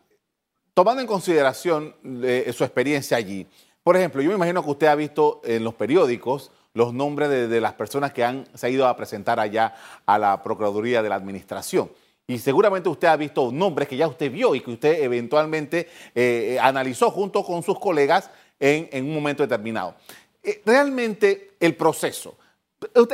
tomando 0.74 1.02
en 1.02 1.08
consideración 1.08 1.94
eh, 2.24 2.52
su 2.54 2.64
experiencia 2.64 3.18
allí, 3.18 3.46
por 3.84 3.98
ejemplo, 3.98 4.22
yo 4.22 4.30
me 4.30 4.36
imagino 4.36 4.64
que 4.64 4.70
usted 4.70 4.88
ha 4.88 4.96
visto 4.96 5.42
en 5.44 5.64
los 5.64 5.74
periódicos 5.74 6.52
los 6.74 6.94
nombres 6.94 7.50
de, 7.50 7.62
las 7.62 7.74
personas 7.74 8.14
que 8.14 8.24
han 8.24 8.46
se 8.54 8.70
ido 8.72 8.88
a 8.88 8.96
presentar 8.96 9.40
allá 9.40 9.74
a 10.06 10.18
la 10.18 10.42
Procuraduría 10.42 11.02
de 11.02 11.10
la 11.10 11.16
Administración. 11.16 11.92
Y 12.32 12.40
seguramente 12.40 12.88
usted 12.88 13.10
ha 13.10 13.18
visto 13.18 13.52
nombres 13.52 13.90
que 13.90 13.98
ya 13.98 14.08
usted 14.08 14.32
vio 14.32 14.56
y 14.56 14.62
que 14.62 14.72
usted 14.72 15.04
eventualmente 15.04 15.90
eh, 16.16 16.58
analizó 16.62 17.12
junto 17.12 17.44
con 17.44 17.62
sus 17.62 17.78
colegas 17.78 18.30
en, 18.58 19.06
un 19.06 19.14
momento 19.14 19.44
determinado. 19.44 19.96
Eh, 20.42 20.62
realmente 20.66 21.52
el 21.60 21.76
proceso, 21.76 22.38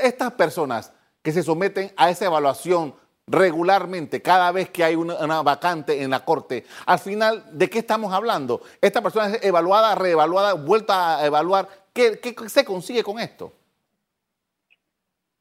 estas 0.04 0.34
personas 0.34 0.94
que 1.24 1.32
se 1.32 1.42
someten 1.42 1.92
a 1.98 2.12
esa 2.12 2.26
evaluación 2.26 2.94
regularmente, 3.26 4.22
cada 4.22 4.52
vez 4.52 4.70
que 4.70 4.84
hay 4.84 4.96
una, 4.96 5.42
vacante 5.42 6.04
en 6.04 6.12
la 6.12 6.24
corte, 6.24 6.64
al 6.86 7.00
final, 7.00 7.44
¿de 7.52 7.72
qué 7.72 7.80
estamos 7.80 8.14
hablando? 8.14 8.62
Esta 8.80 9.02
persona 9.02 9.30
es 9.30 9.44
evaluada, 9.44 9.96
reevaluada, 9.96 10.54
vuelta 10.54 11.18
a 11.18 11.26
evaluar. 11.26 11.68
¿Qué, 11.92 12.36
se 12.48 12.64
consigue 12.64 13.04
con 13.04 13.20
esto? 13.20 13.52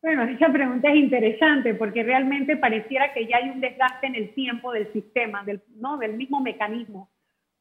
Bueno, 0.07 0.23
esa 0.23 0.53
pregunta 0.53 0.89
es 0.89 0.95
interesante 0.95 1.75
porque 1.75 2.05
realmente 2.05 2.57
pareciera 2.57 3.13
que 3.13 3.27
ya 3.27 3.39
hay 3.39 3.51
un 3.51 3.61
desgaste 3.61 4.07
en 4.07 4.15
el 4.15 4.33
tiempo 4.35 4.71
del 4.71 4.93
sistema, 4.93 5.43
del, 5.43 5.61
¿no? 5.81 5.99
del 5.99 6.13
mismo 6.13 6.41
mecanismo. 6.41 7.11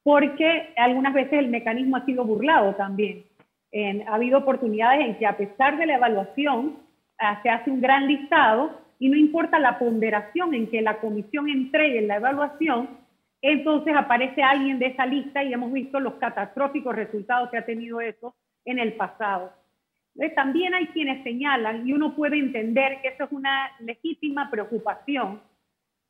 porque 0.04 0.72
algunas 0.76 1.12
veces 1.12 1.40
el 1.40 1.48
mecanismo 1.48 1.96
ha 1.96 2.04
sido 2.04 2.24
burlado 2.24 2.76
también. 2.76 3.24
ha 4.06 4.14
habido 4.14 4.38
oportunidades 4.38 5.04
en 5.04 5.18
que 5.18 5.26
a 5.26 5.36
pesar 5.36 5.76
de 5.76 5.86
la 5.86 5.96
evaluación 5.96 6.76
ah, 7.18 7.40
se 7.42 7.50
hace 7.50 7.68
un 7.68 7.80
gran 7.80 8.06
listado 8.06 8.80
y 9.00 9.08
no 9.08 9.16
importa 9.16 9.58
la 9.58 9.80
ponderación 9.80 10.54
en 10.54 10.68
que 10.70 10.82
la 10.82 11.00
comisión 11.00 11.48
entregue 11.48 12.02
la 12.02 12.18
evaluación, 12.18 12.90
entonces 13.42 13.92
aparece 13.96 14.40
alguien 14.44 14.78
de 14.78 14.86
esa 14.86 15.04
lista 15.04 15.42
y 15.42 15.52
hemos 15.52 15.72
visto 15.72 15.98
los 15.98 16.14
catastróficos 16.14 16.94
resultados 16.94 17.50
que 17.50 17.58
ha 17.58 17.66
tenido 17.66 18.00
eso 18.00 18.36
en 18.64 18.78
el 18.78 18.92
pasado. 18.92 19.50
También 20.34 20.74
hay 20.74 20.86
quienes 20.88 21.22
señalan, 21.22 21.86
y 21.86 21.92
uno 21.92 22.14
puede 22.14 22.38
entender 22.38 23.00
que 23.02 23.08
eso 23.08 23.24
es 23.24 23.32
una 23.32 23.70
legítima 23.80 24.50
preocupación, 24.50 25.40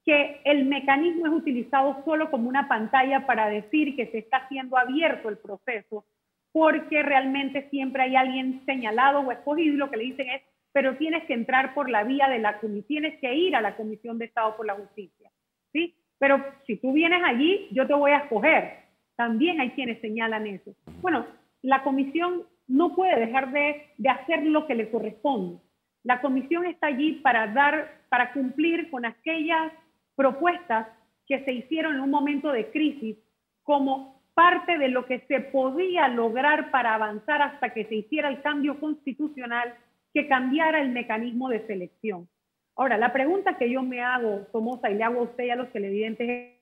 que 0.04 0.40
el 0.44 0.66
mecanismo 0.66 1.26
es 1.26 1.32
utilizado 1.32 2.02
solo 2.04 2.30
como 2.30 2.48
una 2.48 2.68
pantalla 2.68 3.26
para 3.26 3.48
decir 3.48 3.96
que 3.96 4.06
se 4.06 4.18
está 4.18 4.38
haciendo 4.38 4.78
abierto 4.78 5.28
el 5.28 5.38
proceso, 5.38 6.04
porque 6.52 7.02
realmente 7.02 7.68
siempre 7.70 8.04
hay 8.04 8.16
alguien 8.16 8.62
señalado 8.64 9.20
o 9.20 9.32
escogido 9.32 9.74
y 9.74 9.76
lo 9.76 9.90
que 9.90 9.96
le 9.96 10.04
dicen 10.04 10.30
es, 10.30 10.42
pero 10.72 10.96
tienes 10.96 11.24
que 11.24 11.34
entrar 11.34 11.74
por 11.74 11.90
la 11.90 12.04
vía 12.04 12.28
de 12.28 12.38
la 12.38 12.58
comisión, 12.60 12.86
tienes 12.86 13.18
que 13.20 13.34
ir 13.34 13.56
a 13.56 13.60
la 13.60 13.76
Comisión 13.76 14.18
de 14.18 14.26
Estado 14.26 14.56
por 14.56 14.66
la 14.66 14.74
Justicia, 14.74 15.30
¿sí? 15.72 15.94
Pero 16.18 16.44
si 16.66 16.76
tú 16.76 16.92
vienes 16.92 17.22
allí, 17.24 17.68
yo 17.72 17.86
te 17.86 17.94
voy 17.94 18.12
a 18.12 18.18
escoger. 18.18 18.84
También 19.16 19.60
hay 19.60 19.70
quienes 19.70 20.00
señalan 20.00 20.46
eso. 20.46 20.74
Bueno, 21.00 21.26
la 21.62 21.82
comisión 21.82 22.44
no 22.68 22.94
puede 22.94 23.18
dejar 23.18 23.52
de, 23.52 23.90
de 23.96 24.08
hacer 24.08 24.44
lo 24.44 24.66
que 24.66 24.74
le 24.74 24.90
corresponde. 24.90 25.58
La 26.02 26.20
comisión 26.20 26.64
está 26.66 26.88
allí 26.88 27.14
para 27.14 27.48
dar, 27.48 28.00
para 28.08 28.32
cumplir 28.32 28.90
con 28.90 29.04
aquellas 29.04 29.72
propuestas 30.14 30.88
que 31.26 31.44
se 31.44 31.52
hicieron 31.52 31.96
en 31.96 32.00
un 32.00 32.10
momento 32.10 32.52
de 32.52 32.70
crisis 32.70 33.16
como 33.62 34.22
parte 34.34 34.78
de 34.78 34.88
lo 34.88 35.06
que 35.06 35.20
se 35.20 35.40
podía 35.40 36.08
lograr 36.08 36.70
para 36.70 36.94
avanzar 36.94 37.42
hasta 37.42 37.70
que 37.70 37.86
se 37.86 37.96
hiciera 37.96 38.28
el 38.28 38.42
cambio 38.42 38.78
constitucional 38.78 39.74
que 40.12 40.28
cambiara 40.28 40.80
el 40.80 40.90
mecanismo 40.90 41.48
de 41.48 41.66
selección. 41.66 42.28
Ahora, 42.76 42.98
la 42.98 43.12
pregunta 43.12 43.56
que 43.56 43.70
yo 43.70 43.82
me 43.82 44.02
hago, 44.02 44.46
Somoza, 44.52 44.90
y 44.90 44.94
le 44.94 45.04
hago 45.04 45.20
a 45.20 45.24
usted 45.24 45.44
y 45.44 45.50
a 45.50 45.56
los 45.56 45.72
televidentes 45.72 46.28
es, 46.28 46.52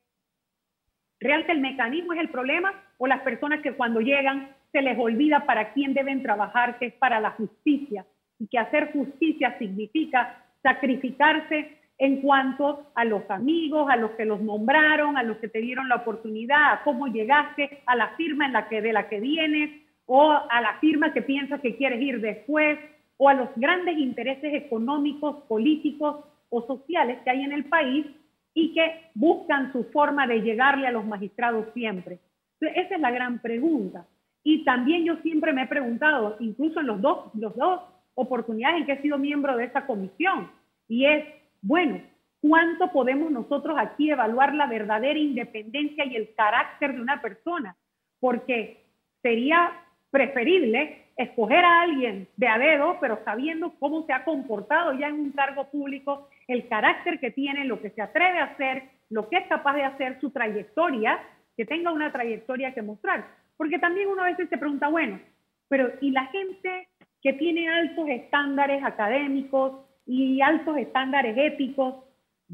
¿real 1.18 1.44
que 1.44 1.52
el 1.52 1.60
mecanismo 1.60 2.12
es 2.12 2.20
el 2.20 2.30
problema 2.30 2.72
o 2.98 3.06
las 3.06 3.22
personas 3.22 3.60
que 3.60 3.72
cuando 3.72 4.00
llegan 4.00 4.54
se 4.74 4.82
les 4.82 4.98
olvida 4.98 5.46
para 5.46 5.72
quién 5.72 5.94
deben 5.94 6.20
trabajar, 6.24 6.80
que 6.80 6.86
es 6.86 6.94
para 6.94 7.20
la 7.20 7.30
justicia? 7.30 8.04
Y 8.40 8.48
que 8.48 8.58
hacer 8.58 8.92
justicia 8.92 9.56
significa 9.56 10.44
sacrificarse 10.64 11.78
en 11.96 12.22
cuanto 12.22 12.90
a 12.96 13.04
los 13.04 13.22
amigos, 13.30 13.88
a 13.88 13.94
los 13.94 14.10
que 14.12 14.24
los 14.24 14.40
nombraron, 14.40 15.16
a 15.16 15.22
los 15.22 15.36
que 15.36 15.46
te 15.46 15.60
dieron 15.60 15.88
la 15.88 15.96
oportunidad, 15.96 16.72
a 16.72 16.82
cómo 16.82 17.06
llegaste 17.06 17.82
a 17.86 17.94
la 17.94 18.08
firma 18.16 18.46
en 18.46 18.52
la 18.52 18.68
que, 18.68 18.82
de 18.82 18.92
la 18.92 19.08
que 19.08 19.20
vienes 19.20 19.70
o 20.06 20.32
a 20.32 20.60
la 20.60 20.74
firma 20.80 21.12
que 21.12 21.22
piensas 21.22 21.60
que 21.60 21.76
quieres 21.76 22.02
ir 22.02 22.20
después 22.20 22.76
o 23.16 23.28
a 23.28 23.34
los 23.34 23.50
grandes 23.54 23.96
intereses 23.96 24.54
económicos, 24.54 25.44
políticos 25.44 26.24
o 26.50 26.66
sociales 26.66 27.18
que 27.22 27.30
hay 27.30 27.42
en 27.42 27.52
el 27.52 27.66
país 27.66 28.06
y 28.54 28.74
que 28.74 29.10
buscan 29.14 29.70
su 29.72 29.84
forma 29.92 30.26
de 30.26 30.40
llegarle 30.40 30.88
a 30.88 30.92
los 30.92 31.06
magistrados 31.06 31.66
siempre. 31.74 32.18
esa 32.60 32.94
es 32.96 33.00
la 33.00 33.12
gran 33.12 33.38
pregunta. 33.38 34.04
Y 34.44 34.62
también 34.62 35.04
yo 35.04 35.16
siempre 35.16 35.52
me 35.52 35.62
he 35.62 35.66
preguntado, 35.66 36.36
incluso 36.38 36.80
en 36.80 36.86
los 36.86 37.00
dos, 37.00 37.34
los 37.34 37.56
dos 37.56 37.80
oportunidades 38.14 38.80
en 38.80 38.86
que 38.86 38.92
he 38.92 39.02
sido 39.02 39.18
miembro 39.18 39.56
de 39.56 39.64
esa 39.64 39.86
comisión, 39.86 40.50
y 40.86 41.06
es, 41.06 41.24
bueno, 41.62 42.00
¿cuánto 42.40 42.92
podemos 42.92 43.30
nosotros 43.30 43.76
aquí 43.78 44.10
evaluar 44.10 44.54
la 44.54 44.66
verdadera 44.66 45.18
independencia 45.18 46.04
y 46.04 46.14
el 46.14 46.34
carácter 46.34 46.94
de 46.94 47.00
una 47.00 47.22
persona? 47.22 47.74
Porque 48.20 48.84
sería 49.22 49.72
preferible 50.10 51.06
escoger 51.16 51.64
a 51.64 51.82
alguien 51.82 52.28
de 52.36 52.48
a 52.48 52.58
dedo, 52.58 52.98
pero 53.00 53.20
sabiendo 53.24 53.72
cómo 53.78 54.04
se 54.04 54.12
ha 54.12 54.24
comportado 54.24 54.92
ya 54.92 55.08
en 55.08 55.20
un 55.20 55.32
cargo 55.32 55.70
público, 55.70 56.28
el 56.48 56.68
carácter 56.68 57.18
que 57.18 57.30
tiene, 57.30 57.64
lo 57.64 57.80
que 57.80 57.90
se 57.90 58.02
atreve 58.02 58.38
a 58.40 58.44
hacer, 58.44 58.90
lo 59.10 59.28
que 59.28 59.38
es 59.38 59.46
capaz 59.46 59.74
de 59.74 59.84
hacer, 59.84 60.20
su 60.20 60.30
trayectoria, 60.30 61.18
que 61.56 61.64
tenga 61.64 61.92
una 61.92 62.12
trayectoria 62.12 62.74
que 62.74 62.82
mostrar. 62.82 63.24
Porque 63.56 63.78
también 63.78 64.08
uno 64.08 64.22
a 64.22 64.30
veces 64.30 64.48
se 64.48 64.58
pregunta, 64.58 64.88
bueno, 64.88 65.20
pero 65.68 65.92
¿y 66.00 66.10
la 66.10 66.26
gente 66.26 66.88
que 67.22 67.32
tiene 67.34 67.68
altos 67.68 68.08
estándares 68.08 68.82
académicos, 68.84 69.84
y 70.06 70.40
altos 70.40 70.76
estándares 70.76 71.36
éticos, 71.36 71.94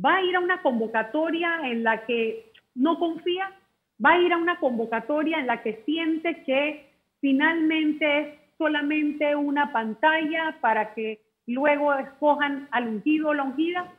va 0.02 0.16
a 0.16 0.22
ir 0.22 0.36
a 0.36 0.40
una 0.40 0.62
convocatoria 0.62 1.60
en 1.64 1.82
la 1.82 2.04
que 2.06 2.52
no 2.74 2.98
confía, 2.98 3.52
va 4.04 4.12
a 4.12 4.20
ir 4.20 4.32
a 4.32 4.38
una 4.38 4.58
convocatoria 4.58 5.38
en 5.38 5.46
la 5.46 5.62
que 5.62 5.82
siente 5.84 6.42
que 6.44 6.90
finalmente 7.20 8.20
es 8.20 8.38
solamente 8.56 9.34
una 9.34 9.72
pantalla 9.72 10.56
para 10.60 10.94
que 10.94 11.20
luego 11.46 11.92
escojan 11.94 12.68
al 12.70 12.88
ungido 12.88 13.28
o 13.28 13.34
la 13.34 13.42
ungida. 13.42 13.92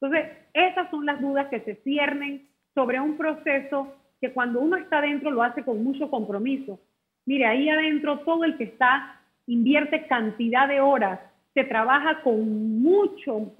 Entonces, 0.00 0.30
esas 0.54 0.90
son 0.90 1.04
las 1.04 1.20
dudas 1.20 1.48
que 1.48 1.60
se 1.60 1.74
ciernen 1.76 2.48
sobre 2.74 3.00
un 3.00 3.16
proceso 3.16 3.94
que 4.20 4.32
cuando 4.32 4.60
uno 4.60 4.76
está 4.76 5.00
dentro 5.00 5.30
lo 5.30 5.42
hace 5.42 5.64
con 5.64 5.82
mucho 5.82 6.10
compromiso. 6.10 6.80
Mire, 7.26 7.46
ahí 7.46 7.68
adentro 7.68 8.20
todo 8.20 8.44
el 8.44 8.56
que 8.56 8.64
está 8.64 9.20
invierte 9.46 10.06
cantidad 10.06 10.68
de 10.68 10.80
horas 10.80 11.20
se 11.54 11.64
trabaja 11.64 12.22
con 12.22 12.80
mucho, 12.80 13.52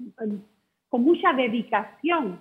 con 0.89 1.03
mucha 1.03 1.33
dedicación 1.33 2.39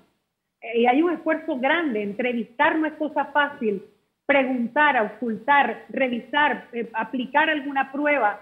y 0.74 0.86
hay 0.86 1.02
un 1.02 1.12
esfuerzo 1.12 1.58
grande. 1.58 2.02
Entrevistar 2.02 2.78
no 2.78 2.86
es 2.86 2.94
cosa 2.94 3.26
fácil. 3.26 3.82
Preguntar, 4.26 5.00
ocultar, 5.02 5.86
revisar, 5.88 6.68
eh, 6.72 6.90
aplicar 6.92 7.48
alguna 7.48 7.90
prueba, 7.90 8.40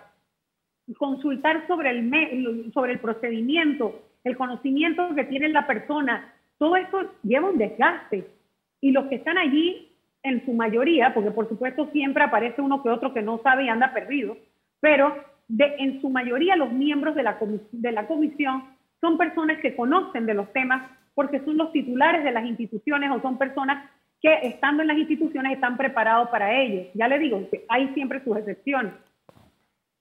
consultar 0.99 1.67
sobre 1.69 1.91
el, 1.91 2.73
sobre 2.73 2.95
el 2.95 2.99
procedimiento, 2.99 4.03
el 4.25 4.37
conocimiento 4.37 5.15
que 5.15 5.25
tiene 5.25 5.49
la 5.51 5.67
persona, 5.67 6.33
todo 6.59 6.77
esto 6.77 7.13
lleva 7.23 7.51
un 7.51 7.59
desgaste. 7.59 8.27
Y 8.81 8.93
los 8.93 9.07
que 9.07 9.17
están 9.17 9.39
allí, 9.39 9.97
en 10.27 10.45
su 10.45 10.53
mayoría, 10.53 11.15
porque 11.15 11.31
por 11.31 11.49
supuesto 11.49 11.89
siempre 11.93 12.25
aparece 12.25 12.61
uno 12.61 12.83
que 12.83 12.91
otro 12.91 13.15
que 13.15 13.23
no 13.23 13.39
sabe 13.43 13.65
y 13.65 13.69
anda 13.69 13.95
perdido, 13.95 14.37
pero 14.81 15.17
en 15.49 16.01
su 16.01 16.11
mayoría 16.11 16.57
los 16.57 16.73
miembros 16.73 17.15
de 17.15 17.23
la, 17.23 17.39
de 17.71 17.93
la 17.93 18.07
comisión 18.09 18.65
son 19.01 19.17
personas 19.17 19.59
que 19.61 19.77
conocen 19.77 20.27
de 20.27 20.35
los 20.35 20.53
temas 20.53 20.91
porque 21.15 21.41
son 21.45 21.57
los 21.57 21.73
titulares 21.73 22.25
de 22.25 22.33
las 22.33 22.45
instituciones 22.45 23.11
o 23.11 23.21
son 23.23 23.39
personas 23.39 23.89
que 24.21 24.33
estando 24.43 24.83
en 24.83 24.89
las 24.89 24.99
instituciones 24.99 25.53
están 25.53 25.77
preparados 25.77 26.29
para 26.29 26.61
ello. 26.61 26.91
Ya 26.95 27.07
le 27.07 27.19
digo, 27.19 27.41
hay 27.69 27.89
siempre 27.95 28.23
sus 28.25 28.37
excepciones. 28.37 28.93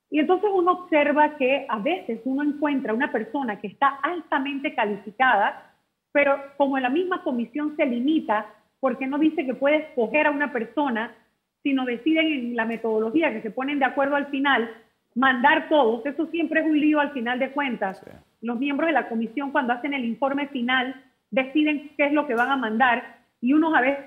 Y 0.10 0.20
entonces 0.20 0.50
uno 0.54 0.72
observa 0.72 1.36
que 1.38 1.66
a 1.70 1.80
veces 1.80 2.22
uno 2.26 2.44
encuentra 2.44 2.94
una 2.94 3.12
persona 3.12 3.60
que 3.60 3.68
está 3.68 4.00
altamente 4.02 4.74
calificada, 4.74 5.74
pero 6.12 6.38
como 6.58 6.80
la 6.80 6.90
misma 6.90 7.24
comisión 7.24 7.76
se 7.76 7.86
limita, 7.86 8.46
porque 8.80 9.08
no 9.08 9.18
dice 9.18 9.46
que 9.46 9.54
puede 9.54 9.78
escoger 9.78 10.28
a 10.28 10.32
una 10.32 10.52
persona, 10.52 11.16
sino 11.64 11.86
deciden 11.86 12.26
en 12.28 12.56
la 12.56 12.66
metodología 12.66 13.32
que 13.34 13.42
se 13.42 13.52
ponen 13.52 13.80
de 13.80 13.86
acuerdo 13.86 14.16
al 14.16 14.28
final, 14.28 14.70
mandar 15.16 15.70
todos, 15.70 16.06
eso 16.06 16.28
siempre 16.28 16.60
es 16.60 16.66
un 16.66 16.80
lío 16.80 17.00
al 17.00 17.12
final 17.12 17.40
de 17.40 17.52
cuentas. 17.52 18.02
Los 18.42 18.60
miembros 18.60 18.88
de 18.88 18.94
la 18.94 19.10
comisión 19.10 19.52
cuando 19.52 19.74
hacen 19.74 19.94
el 19.94 20.06
informe 20.06 20.48
final 20.50 21.02
deciden 21.32 21.92
qué 21.98 22.08
es 22.08 22.14
lo 22.14 22.28
que 22.28 22.36
van 22.36 22.52
a 22.52 22.58
mandar 22.58 23.18
y 23.42 23.54
unos 23.54 23.74
a 23.74 23.82
veces 23.82 24.06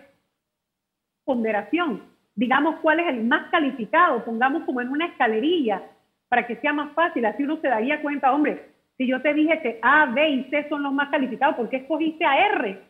ponderación, 1.25 2.03
digamos 2.35 2.77
cuál 2.81 3.01
es 3.01 3.09
el 3.09 3.25
más 3.25 3.51
calificado, 3.51 4.25
pongamos 4.25 4.65
como 4.65 4.81
en 4.81 4.89
una 4.89 5.07
escalerilla 5.07 5.83
para 6.29 6.47
que 6.47 6.57
sea 6.57 6.73
más 6.73 6.93
fácil, 6.93 7.25
así 7.27 7.43
uno 7.43 7.59
se 7.61 7.69
daría 7.69 8.01
cuenta, 8.01 8.33
hombre, 8.33 8.69
si 8.97 9.07
yo 9.07 9.21
te 9.21 9.35
dije 9.35 9.61
que 9.61 9.79
A, 9.83 10.07
B 10.07 10.29
y 10.29 10.45
C 10.45 10.69
son 10.69 10.83
los 10.83 10.93
más 10.93 11.09
calificados, 11.11 11.57
¿por 11.57 11.69
qué 11.69 11.77
escogiste 11.77 12.25
a 12.25 12.47
R? 12.55 12.81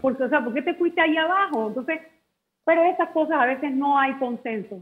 Porque, 0.00 0.24
o 0.24 0.28
sea, 0.28 0.42
¿por 0.42 0.52
qué 0.54 0.62
te 0.62 0.74
fuiste 0.74 1.00
ahí 1.00 1.16
abajo? 1.16 1.68
Entonces, 1.68 2.00
pero 2.64 2.82
esas 2.84 3.10
cosas 3.10 3.36
a 3.38 3.46
veces 3.46 3.72
no 3.72 3.98
hay 3.98 4.14
consenso. 4.18 4.80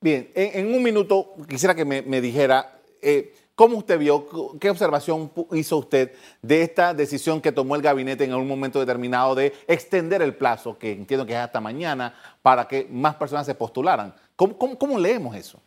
Bien, 0.00 0.28
en, 0.34 0.72
un 0.72 0.82
minuto 0.82 1.34
quisiera 1.48 1.74
que 1.74 1.84
me, 1.84 2.20
dijera 2.20 2.78
eh, 3.02 3.34
cómo 3.56 3.78
usted 3.78 3.98
vio, 3.98 4.26
qué 4.60 4.70
observación 4.70 5.32
hizo 5.52 5.78
usted 5.78 6.12
de 6.40 6.62
esta 6.62 6.94
decisión 6.94 7.40
que 7.40 7.50
tomó 7.50 7.74
el 7.74 7.82
gabinete 7.82 8.24
en 8.24 8.30
algún 8.30 8.46
momento 8.46 8.78
determinado 8.78 9.34
de 9.34 9.52
extender 9.66 10.22
el 10.22 10.36
plazo, 10.36 10.78
que 10.78 10.92
entiendo 10.92 11.26
que 11.26 11.32
es 11.32 11.38
hasta 11.38 11.60
mañana, 11.60 12.14
para 12.40 12.68
que 12.68 12.86
más 12.88 13.16
personas 13.16 13.44
se 13.44 13.56
postularan. 13.56 14.14
¿Cómo, 14.36 14.56
cómo 14.56 14.98
leemos 14.98 15.34
eso? 15.34 15.60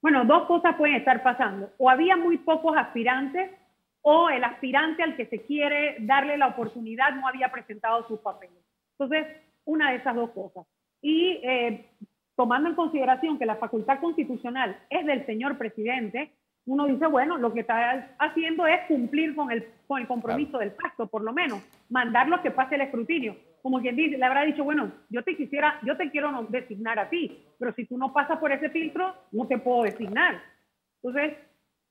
Bueno, 0.00 0.24
dos 0.24 0.46
cosas 0.46 0.74
pueden 0.76 0.96
estar 0.96 1.22
pasando. 1.22 1.70
O 1.76 1.90
había 1.90 2.16
muy 2.16 2.38
pocos 2.38 2.74
aspirantes 2.76 3.50
o 4.06 4.28
el 4.28 4.44
aspirante 4.44 5.02
al 5.02 5.16
que 5.16 5.26
se 5.26 5.40
quiere 5.42 5.96
darle 6.00 6.36
la 6.36 6.48
oportunidad 6.48 7.14
no 7.14 7.26
había 7.26 7.50
presentado 7.50 8.06
sus 8.06 8.20
papeles. 8.20 8.62
Entonces, 8.98 9.26
una 9.64 9.90
de 9.90 9.96
esas 9.96 10.14
dos 10.14 10.30
cosas. 10.30 10.66
Y 11.00 11.40
eh, 11.42 11.86
tomando 12.36 12.68
en 12.68 12.74
consideración 12.74 13.38
que 13.38 13.46
la 13.46 13.56
facultad 13.56 14.00
constitucional 14.00 14.76
es 14.90 15.06
del 15.06 15.24
señor 15.24 15.56
presidente, 15.56 16.32
uno 16.66 16.84
dice, 16.84 17.06
bueno, 17.06 17.38
lo 17.38 17.54
que 17.54 17.60
está 17.60 18.14
haciendo 18.18 18.66
es 18.66 18.80
cumplir 18.88 19.34
con 19.34 19.50
el, 19.50 19.66
con 19.86 20.02
el 20.02 20.06
compromiso 20.06 20.58
del 20.58 20.72
pacto, 20.72 21.06
por 21.06 21.22
lo 21.22 21.32
menos, 21.32 21.62
mandarlo 21.88 22.36
a 22.36 22.42
que 22.42 22.50
pase 22.50 22.74
el 22.74 22.82
escrutinio. 22.82 23.34
como 23.62 23.80
quien 23.80 23.96
dice, 23.96 24.18
le 24.18 24.24
habrá 24.26 24.42
dicho, 24.42 24.64
bueno, 24.64 24.92
yo 25.08 25.22
te 25.22 25.34
quisiera, 25.34 25.78
yo 25.82 25.96
te 25.96 26.10
quiero 26.10 26.46
designar 26.50 26.98
a 26.98 27.08
ti, 27.08 27.42
pero 27.58 27.72
si 27.72 27.86
tú 27.86 27.96
no 27.96 28.12
pasas 28.12 28.38
por 28.38 28.52
ese 28.52 28.68
filtro, 28.68 29.14
no 29.32 29.46
te 29.46 29.56
puedo 29.56 29.84
designar. 29.84 30.42
Entonces, 31.02 31.38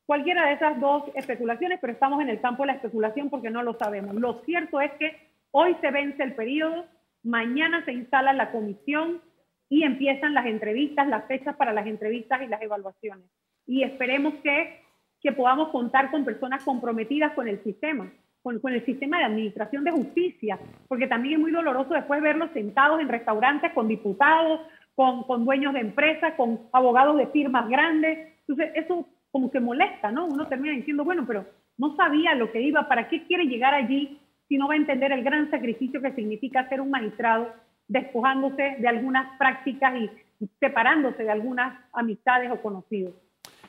cualquiera 0.06 0.48
de 0.48 0.54
esas 0.54 0.80
dos 0.80 1.04
especulaciones, 1.16 1.80
pero 1.80 1.94
estamos 1.94 2.22
en 2.22 2.30
el 2.30 2.42
campo 2.42 2.64
de 2.64 2.68
la 2.68 2.74
especulación 2.74 3.30
porque 3.30 3.50
no 3.50 3.64
lo 3.64 3.78
sabemos. 3.78 4.16
Lo 4.16 4.42
cierto 4.46 4.82
es 4.82 4.92
que 4.94 5.16
hoy 5.52 5.76
se 5.82 5.92
vence 5.92 6.24
el 6.24 6.36
periodo, 6.36 6.86
mañana 7.24 7.84
se 7.86 7.94
instala 7.94 8.34
la 8.34 8.52
comisión 8.52 9.22
y 9.70 9.84
empiezan 9.84 10.34
las 10.34 10.46
entrevistas, 10.46 11.08
las 11.08 11.26
fechas 11.26 11.56
para 11.56 11.74
las 11.74 11.88
entrevistas 11.88 12.42
y 12.42 12.48
las 12.48 12.62
evaluaciones. 12.62 13.26
Y 13.66 13.84
esperemos 13.84 14.36
que, 14.44 14.82
que 15.22 15.32
podamos 15.32 15.70
contar 15.70 16.12
con 16.12 16.26
personas 16.26 16.64
comprometidas 16.64 17.34
con 17.34 17.48
el 17.48 17.64
sistema 17.64 18.12
con, 18.44 18.74
el 18.74 18.86
sistema 18.86 19.20
de 19.20 19.24
administración 19.24 19.86
de 19.86 19.92
justicia, 19.92 20.60
porque 20.90 21.08
también 21.08 21.36
es 21.36 21.40
muy 21.40 21.52
doloroso 21.52 21.94
después 21.94 22.22
verlos 22.22 22.52
sentados 22.54 23.00
en 23.00 23.08
restaurantes 23.08 23.72
con 23.72 23.88
diputados, 23.88 24.60
con, 24.96 25.24
con 25.24 25.46
dueños 25.46 25.74
de 25.74 25.80
empresas, 25.80 26.34
con 26.36 26.60
abogados 26.74 27.18
de 27.18 27.28
firmas 27.28 27.70
grandes. 27.70 28.34
Entonces, 28.46 28.72
eso 28.76 29.08
como 29.34 29.50
que 29.50 29.60
molesta, 29.60 30.12
¿no? 30.12 30.28
Uno 30.28 30.48
termina 30.48 30.76
diciendo, 30.76 31.04
bueno, 31.04 31.26
pero 31.26 31.44
no 31.80 31.96
sabía 31.96 32.36
lo 32.36 32.52
que 32.52 32.62
iba, 32.62 32.88
¿para 32.88 33.10
qué 33.10 33.26
quiere 33.26 33.46
llegar 33.46 33.74
allí 33.74 34.22
si 34.48 34.58
no 34.58 34.68
va 34.68 34.76
a 34.76 34.78
entender 34.78 35.12
el 35.12 35.24
gran 35.24 35.50
sacrificio 35.50 36.04
que 36.04 36.14
significa 36.14 36.70
ser 36.70 36.80
un 36.80 36.92
magistrado, 36.92 37.52
despojándose 37.88 38.76
de 38.78 38.88
algunas 38.88 39.36
prácticas 39.40 39.96
y 40.40 40.48
separándose 40.60 41.24
de 41.24 41.32
algunas 41.32 41.84
amistades 41.94 42.52
o 42.52 42.62
conocidos? 42.62 43.16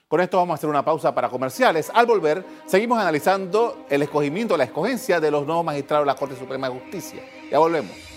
Con 0.06 0.20
esto 0.20 0.36
vamos 0.36 0.52
a 0.52 0.56
hacer 0.56 0.68
una 0.68 0.84
pausa 0.84 1.14
para 1.14 1.30
comerciales. 1.30 1.90
Al 1.94 2.04
volver, 2.04 2.44
seguimos 2.66 2.98
analizando 2.98 3.86
el 3.88 4.02
escogimiento, 4.02 4.58
la 4.58 4.64
escogencia 4.64 5.18
de 5.18 5.30
los 5.30 5.46
nuevos 5.46 5.64
magistrados 5.64 6.04
de 6.04 6.12
la 6.12 6.18
Corte 6.18 6.36
Suprema 6.36 6.68
de 6.68 6.78
Justicia. 6.78 7.22
Ya 7.50 7.58
volvemos. 7.58 8.13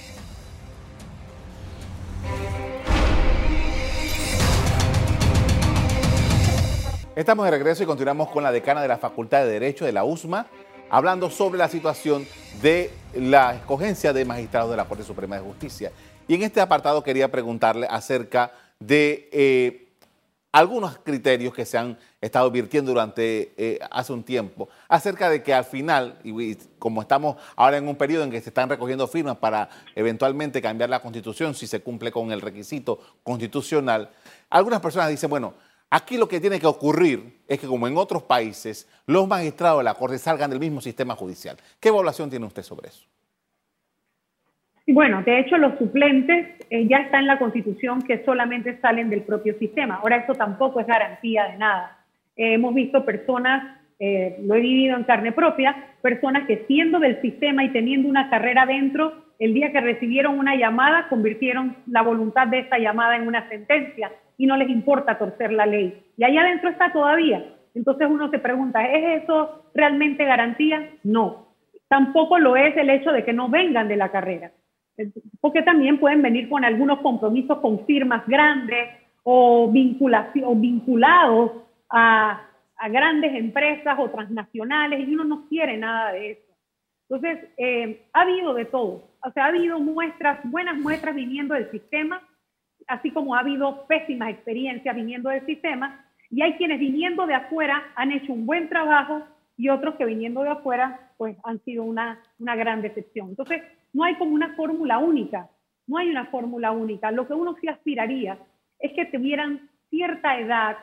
Estamos 7.18 7.46
de 7.46 7.52
regreso 7.52 7.82
y 7.82 7.88
continuamos 7.88 8.30
con 8.30 8.44
la 8.44 8.52
decana 8.52 8.80
de 8.80 8.88
la 8.88 9.00
Facultad 9.00 9.40
de 9.40 9.50
Derecho 9.50 9.86
de 9.86 9.92
la 9.92 10.04
USMA, 10.04 10.46
hablando 10.88 11.32
sobre 11.32 11.58
la 11.58 11.68
situación 11.68 12.28
de 12.62 12.92
la 13.16 13.56
escogencia 13.56 14.14
de 14.14 14.24
magistrados 14.24 14.70
de 14.70 14.78
la 14.78 14.86
Corte 14.86 15.04
Suprema 15.04 15.36
de 15.36 15.42
Justicia. 15.42 15.92
Y 16.28 16.36
en 16.36 16.44
este 16.44 16.62
apartado 16.62 17.02
quería 17.02 17.32
preguntarle 17.32 17.88
acerca 17.90 18.52
de 18.80 19.30
eh, 19.32 19.88
algunos 20.52 21.00
criterios 21.00 21.56
que 21.56 21.66
se 21.66 21.80
han 21.80 21.98
estado 22.22 22.52
virtiendo 22.52 22.92
durante 22.92 23.52
eh, 23.58 23.80
hace 23.90 24.14
un 24.14 24.24
tiempo, 24.24 24.70
acerca 24.88 25.28
de 25.28 25.42
que 25.42 25.56
al 25.56 25.66
final, 25.66 26.20
y, 26.24 26.54
como 26.78 27.02
estamos 27.02 27.38
ahora 27.56 27.78
en 27.78 27.88
un 27.88 27.96
periodo 27.96 28.26
en 28.26 28.30
que 28.30 28.42
se 28.42 28.50
están 28.50 28.70
recogiendo 28.70 29.08
firmas 29.08 29.38
para 29.38 29.70
eventualmente 29.96 30.62
cambiar 30.62 30.92
la 30.92 31.02
constitución 31.02 31.56
si 31.56 31.66
se 31.66 31.80
cumple 31.80 32.12
con 32.12 32.32
el 32.32 32.42
requisito 32.42 33.00
constitucional, 33.24 34.12
algunas 34.52 34.82
personas 34.82 35.10
dicen, 35.10 35.32
bueno, 35.32 35.56
aquí 35.90 36.18
lo 36.18 36.28
que 36.28 36.40
tiene 36.40 36.60
que 36.60 36.68
ocurrir 36.68 37.42
es 37.48 37.60
que 37.60 37.68
como 37.68 37.88
en 37.88 37.98
otros 37.98 38.24
países, 38.24 38.88
los 39.06 39.28
magistrados 39.28 39.80
de 39.80 39.84
la 39.86 39.94
Corte 39.94 40.18
salgan 40.18 40.50
del 40.50 40.60
mismo 40.60 40.82
sistema 40.82 41.16
judicial. 41.16 41.58
¿Qué 41.80 41.90
evaluación 41.90 42.30
tiene 42.30 42.46
usted 42.46 42.64
sobre 42.64 42.90
eso? 42.90 43.06
Bueno, 44.88 45.22
de 45.24 45.40
hecho 45.40 45.58
los 45.58 45.78
suplentes 45.78 46.48
eh, 46.70 46.88
ya 46.88 46.98
está 46.98 47.20
en 47.20 47.28
la 47.28 47.38
Constitución 47.38 48.02
que 48.02 48.24
solamente 48.24 48.80
salen 48.80 49.10
del 49.10 49.22
propio 49.24 49.58
sistema. 49.60 49.96
Ahora 49.96 50.18
eso 50.18 50.34
tampoco 50.34 50.80
es 50.80 50.88
garantía 50.88 51.46
de 51.46 51.58
nada. 51.58 51.98
Eh, 52.38 52.54
hemos 52.54 52.74
visto 52.74 53.04
personas, 53.04 53.82
eh, 54.00 54.38
lo 54.44 54.56
he 54.56 54.62
vivido 54.62 54.96
en 54.96 55.04
carne 55.04 55.34
propia, 55.34 55.76
personas 56.02 56.48
que 56.48 56.64
siendo 56.68 57.00
del 57.00 57.22
sistema 57.22 57.66
y 57.66 57.72
teniendo 57.74 58.08
una 58.08 58.30
carrera 58.30 58.66
dentro, 58.66 59.27
el 59.40 59.54
día 59.54 59.72
que 59.72 59.82
recibieron 59.82 60.40
una 60.40 60.56
llamada 60.56 61.08
convirtieron 61.10 61.78
la 61.88 62.02
voluntad 62.02 62.48
de 62.48 62.60
esa 62.60 62.78
llamada 62.78 63.16
en 63.16 63.28
una 63.28 63.48
sentencia 63.50 64.12
y 64.38 64.46
no 64.46 64.58
les 64.58 64.70
importa 64.70 65.18
torcer 65.18 65.52
la 65.52 65.66
ley. 65.66 66.06
Y 66.18 66.24
ahí 66.24 66.38
adentro 66.38 66.70
está 66.70 66.92
todavía. 66.92 67.54
Entonces 67.76 68.08
uno 68.10 68.30
se 68.30 68.40
pregunta, 68.40 68.86
¿es 68.86 69.24
eso 69.24 69.64
realmente 69.74 70.26
garantía? 70.26 70.90
No. 71.04 71.48
Tampoco 71.88 72.40
lo 72.40 72.56
es 72.56 72.76
el 72.76 72.90
hecho 72.90 73.12
de 73.12 73.24
que 73.24 73.34
no 73.34 73.50
vengan 73.50 73.88
de 73.88 73.96
la 73.96 74.10
carrera 74.10 74.52
porque 75.42 75.62
también 75.62 76.00
pueden 76.00 76.22
venir 76.22 76.50
con 76.50 76.66
algunos 76.66 77.00
compromisos 77.00 77.60
con 77.60 77.86
firmas 77.86 78.26
grandes 78.28 78.90
o, 79.24 79.70
vinculados 79.72 81.52
a, 81.90 82.44
grandes 82.90 83.36
empresas 83.36 83.98
o 84.00 84.10
transnacionales 84.10 85.08
y 85.08 85.14
uno 85.14 85.24
no 85.24 85.48
quiere 85.48 85.78
nada 85.78 86.12
de 86.14 86.32
eso. 86.32 86.42
Entonces, 87.10 87.50
eh, 87.58 88.06
ha 88.14 88.22
habido 88.22 88.54
de 88.54 88.66
todo. 88.66 89.10
O 89.24 89.32
sea, 89.32 89.46
ha 89.46 89.48
habido 89.48 89.80
muestras, 89.80 90.40
buenas 90.44 90.78
muestras 90.78 91.16
viniendo 91.16 91.54
del 91.54 91.70
sistema, 91.72 92.22
así 92.88 93.12
como 93.12 93.36
ha 93.36 93.40
habido 93.40 93.86
pésimas 93.88 94.30
experiencias 94.30 94.96
viniendo 94.96 95.30
del 95.30 95.46
sistema, 95.46 96.06
y 96.30 96.42
hay 96.42 96.54
quienes 96.54 96.80
viniendo 96.80 97.26
de 97.26 97.36
afuera 97.36 97.84
han 97.96 98.12
hecho 98.12 98.34
un 98.34 98.46
buen 98.46 98.70
trabajo 98.70 99.24
y 99.56 99.70
otros 99.70 99.96
que 99.96 100.06
viniendo 100.06 100.44
de 100.44 100.50
afuera 100.50 101.12
pues 101.18 101.36
han 101.44 101.60
sido 101.64 101.84
una, 101.84 102.22
una 102.40 102.56
gran 102.56 102.82
decepción. 102.82 103.30
Entonces, 103.30 103.64
no 103.94 104.04
hay 104.04 104.16
como 104.16 104.36
una 104.36 104.56
fórmula 104.56 105.00
única, 105.00 105.50
no 105.88 105.98
hay 105.98 106.10
una 106.10 106.26
fórmula 106.26 106.72
única. 106.72 107.12
Lo 107.12 107.28
que 107.28 107.34
uno 107.34 107.56
sí 107.60 107.68
aspiraría 107.68 108.38
es 108.80 108.92
que 108.94 109.06
tuvieran 109.06 109.70
cierta 109.90 110.40
edad, 110.40 110.78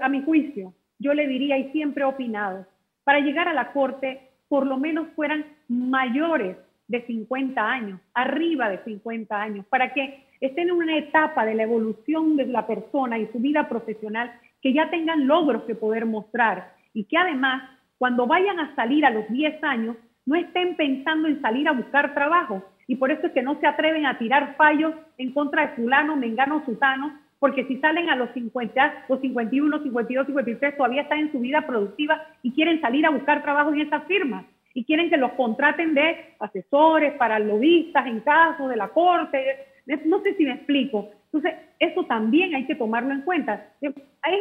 a 0.00 0.08
mi 0.08 0.22
juicio, 0.22 0.74
yo 0.98 1.14
le 1.14 1.26
diría 1.26 1.56
y 1.56 1.70
siempre 1.70 2.02
he 2.02 2.06
opinado, 2.06 2.66
para 3.04 3.20
llegar 3.20 3.48
a 3.48 3.54
la 3.54 3.72
corte 3.72 4.28
por 4.48 4.66
lo 4.66 4.76
menos 4.76 5.08
fueran 5.14 5.46
mayores 5.68 6.56
de 6.90 7.06
50 7.06 7.64
años, 7.64 8.00
arriba 8.14 8.68
de 8.68 8.78
50 8.82 9.40
años, 9.40 9.64
para 9.66 9.94
que 9.94 10.24
estén 10.40 10.70
en 10.70 10.74
una 10.74 10.98
etapa 10.98 11.46
de 11.46 11.54
la 11.54 11.62
evolución 11.62 12.36
de 12.36 12.46
la 12.46 12.66
persona 12.66 13.16
y 13.16 13.28
su 13.28 13.38
vida 13.38 13.68
profesional, 13.68 14.32
que 14.60 14.72
ya 14.72 14.90
tengan 14.90 15.28
logros 15.28 15.62
que 15.62 15.76
poder 15.76 16.04
mostrar 16.04 16.72
y 16.92 17.04
que 17.04 17.16
además, 17.16 17.62
cuando 17.96 18.26
vayan 18.26 18.58
a 18.58 18.74
salir 18.74 19.06
a 19.06 19.10
los 19.10 19.28
10 19.28 19.62
años, 19.62 19.96
no 20.26 20.34
estén 20.34 20.76
pensando 20.76 21.28
en 21.28 21.40
salir 21.40 21.68
a 21.68 21.72
buscar 21.72 22.12
trabajo. 22.12 22.64
Y 22.88 22.96
por 22.96 23.12
eso 23.12 23.28
es 23.28 23.32
que 23.32 23.42
no 23.42 23.60
se 23.60 23.68
atreven 23.68 24.04
a 24.04 24.18
tirar 24.18 24.56
fallos 24.56 24.92
en 25.16 25.32
contra 25.32 25.68
de 25.68 25.76
fulano, 25.76 26.16
mengano, 26.16 26.64
sutano, 26.64 27.16
porque 27.38 27.66
si 27.66 27.76
salen 27.76 28.10
a 28.10 28.16
los 28.16 28.30
50, 28.30 29.04
los 29.08 29.20
51, 29.20 29.82
52, 29.84 30.26
53, 30.26 30.76
todavía 30.76 31.02
están 31.02 31.20
en 31.20 31.32
su 31.32 31.38
vida 31.38 31.64
productiva 31.68 32.20
y 32.42 32.50
quieren 32.50 32.80
salir 32.80 33.06
a 33.06 33.10
buscar 33.10 33.42
trabajo 33.42 33.72
en 33.72 33.82
esas 33.82 34.02
firmas 34.04 34.44
y 34.74 34.84
quieren 34.84 35.10
que 35.10 35.16
los 35.16 35.32
contraten 35.32 35.94
de 35.94 36.34
asesores, 36.38 37.14
para 37.14 37.38
lobistas 37.38 38.06
en 38.06 38.20
caso 38.20 38.68
de 38.68 38.76
la 38.76 38.88
corte. 38.88 39.66
No 40.04 40.20
sé 40.22 40.34
si 40.34 40.44
me 40.44 40.54
explico. 40.54 41.10
Entonces, 41.32 41.54
eso 41.78 42.04
también 42.04 42.54
hay 42.54 42.66
que 42.66 42.74
tomarlo 42.74 43.12
en 43.12 43.22
cuenta. 43.22 43.68
Es 43.80 43.92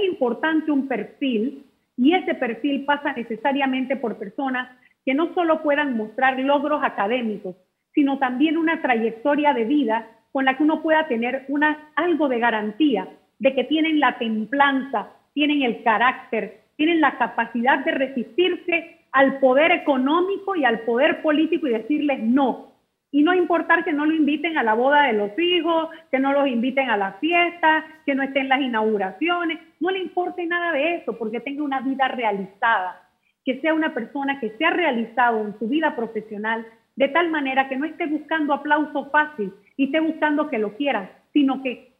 importante 0.05 0.71
un 0.71 0.87
perfil 0.87 1.65
y 1.97 2.13
ese 2.13 2.35
perfil 2.35 2.85
pasa 2.85 3.13
necesariamente 3.13 3.95
por 3.95 4.17
personas 4.17 4.69
que 5.05 5.13
no 5.13 5.33
solo 5.33 5.61
puedan 5.63 5.97
mostrar 5.97 6.39
logros 6.39 6.83
académicos, 6.83 7.55
sino 7.93 8.19
también 8.19 8.57
una 8.57 8.81
trayectoria 8.81 9.53
de 9.53 9.65
vida 9.65 10.07
con 10.31 10.45
la 10.45 10.55
que 10.55 10.63
uno 10.63 10.81
pueda 10.81 11.07
tener 11.07 11.45
una, 11.47 11.91
algo 11.95 12.29
de 12.29 12.39
garantía 12.39 13.07
de 13.39 13.55
que 13.55 13.63
tienen 13.63 13.99
la 13.99 14.17
templanza, 14.17 15.09
tienen 15.33 15.63
el 15.63 15.83
carácter, 15.83 16.61
tienen 16.75 17.01
la 17.01 17.17
capacidad 17.17 17.83
de 17.83 17.91
resistirse 17.91 18.98
al 19.11 19.39
poder 19.39 19.71
económico 19.71 20.55
y 20.55 20.65
al 20.65 20.81
poder 20.81 21.21
político 21.21 21.67
y 21.67 21.71
decirles 21.71 22.19
no. 22.21 22.69
Y 23.11 23.23
no 23.23 23.33
importar 23.33 23.83
que 23.83 23.93
no 23.93 24.05
lo 24.05 24.13
inviten 24.13 24.57
a 24.57 24.63
la 24.63 24.75
boda 24.75 25.07
de 25.07 25.13
los 25.13 25.31
hijos, 25.39 25.89
que 26.11 26.19
no 26.19 26.31
los 26.31 26.47
inviten 26.47 26.89
a 26.89 26.97
la 26.97 27.13
fiesta, 27.13 27.85
que 28.05 28.13
no 28.13 28.21
estén 28.21 28.49
las 28.49 28.61
inauguraciones, 28.61 29.59
no 29.79 29.89
le 29.89 29.99
importe 29.99 30.45
nada 30.45 30.71
de 30.71 30.97
eso 30.97 31.17
porque 31.17 31.39
tenga 31.39 31.63
una 31.63 31.81
vida 31.81 32.07
realizada 32.07 33.09
que 33.45 33.59
sea 33.61 33.73
una 33.73 33.95
persona 33.95 34.39
que 34.39 34.51
se 34.51 34.65
ha 34.65 34.69
realizado 34.69 35.43
en 35.43 35.57
su 35.57 35.67
vida 35.67 35.95
profesional 35.95 36.67
de 36.95 37.07
tal 37.07 37.29
manera 37.29 37.69
que 37.69 37.77
no 37.77 37.85
esté 37.85 38.05
buscando 38.05 38.53
aplauso 38.53 39.09
fácil 39.09 39.53
y 39.77 39.85
esté 39.85 39.99
buscando 39.99 40.49
que 40.49 40.59
lo 40.59 40.75
quieran, 40.75 41.09
sino 41.33 41.63
que 41.63 41.93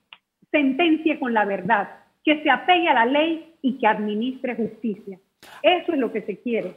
sentencie 0.52 1.20
con 1.20 1.34
la 1.34 1.46
verdad, 1.46 1.90
que 2.24 2.44
se 2.44 2.50
apegue 2.50 2.88
a 2.88 2.94
la 2.94 3.06
ley 3.06 3.56
y 3.62 3.78
que 3.80 3.88
administre 3.88 4.56
justicia. 4.56 5.18
Eso 5.64 5.92
es 5.94 6.00
lo 6.00 6.12
que 6.12 6.22
se 6.22 6.40
quiere. 6.40 6.76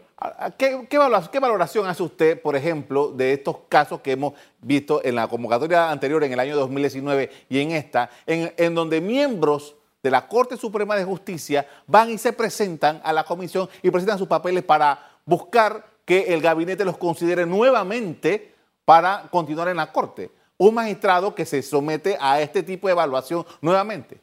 ¿Qué, 0.57 0.87
qué, 0.89 0.99
valoración, 0.99 1.87
hace 1.87 2.03
usted, 2.03 2.41
por 2.41 2.57
ejemplo, 2.57 3.09
de 3.09 3.33
estos 3.33 3.57
casos 3.69 4.01
que 4.01 4.13
hemos 4.13 4.35
visto 4.61 5.05
en 5.05 5.15
la 5.15 5.29
convocatoria 5.29 5.91
anterior, 5.91 6.23
en 6.25 6.33
el 6.33 6.41
año 6.41 6.57
2019 6.57 7.31
y 7.49 7.61
en 7.61 7.73
esta, 7.73 8.11
en, 8.27 8.53
en 8.57 8.75
donde 8.75 9.01
miembros 9.01 9.77
de 10.03 10.11
la 10.11 10.27
Corte 10.27 10.57
Suprema 10.57 10.97
de 10.97 11.05
Justicia 11.05 11.67
van 11.87 12.11
y 12.11 12.19
se 12.19 12.33
presentan 12.33 13.01
a 13.05 13.13
la 13.13 13.25
comisión 13.25 13.69
y 13.83 13.91
presentan 13.91 14.19
sus 14.19 14.29
papeles 14.29 14.65
para 14.65 14.99
buscar 15.25 15.85
que 16.05 16.35
el 16.35 16.41
gabinete 16.41 16.85
los 16.85 16.99
considere 16.99 17.47
nuevamente 17.47 18.55
para 18.85 19.29
continuar 19.31 19.69
en 19.69 19.77
la 19.77 19.93
Corte. 19.93 20.31
Un 20.59 20.75
magistrado 20.75 21.35
que 21.35 21.45
se 21.45 21.63
somete 21.63 22.17
a 22.21 22.41
este 22.41 22.63
tipo 22.63 22.87
de 22.87 22.93
evaluación 22.93 23.45
nuevamente. 23.61 24.21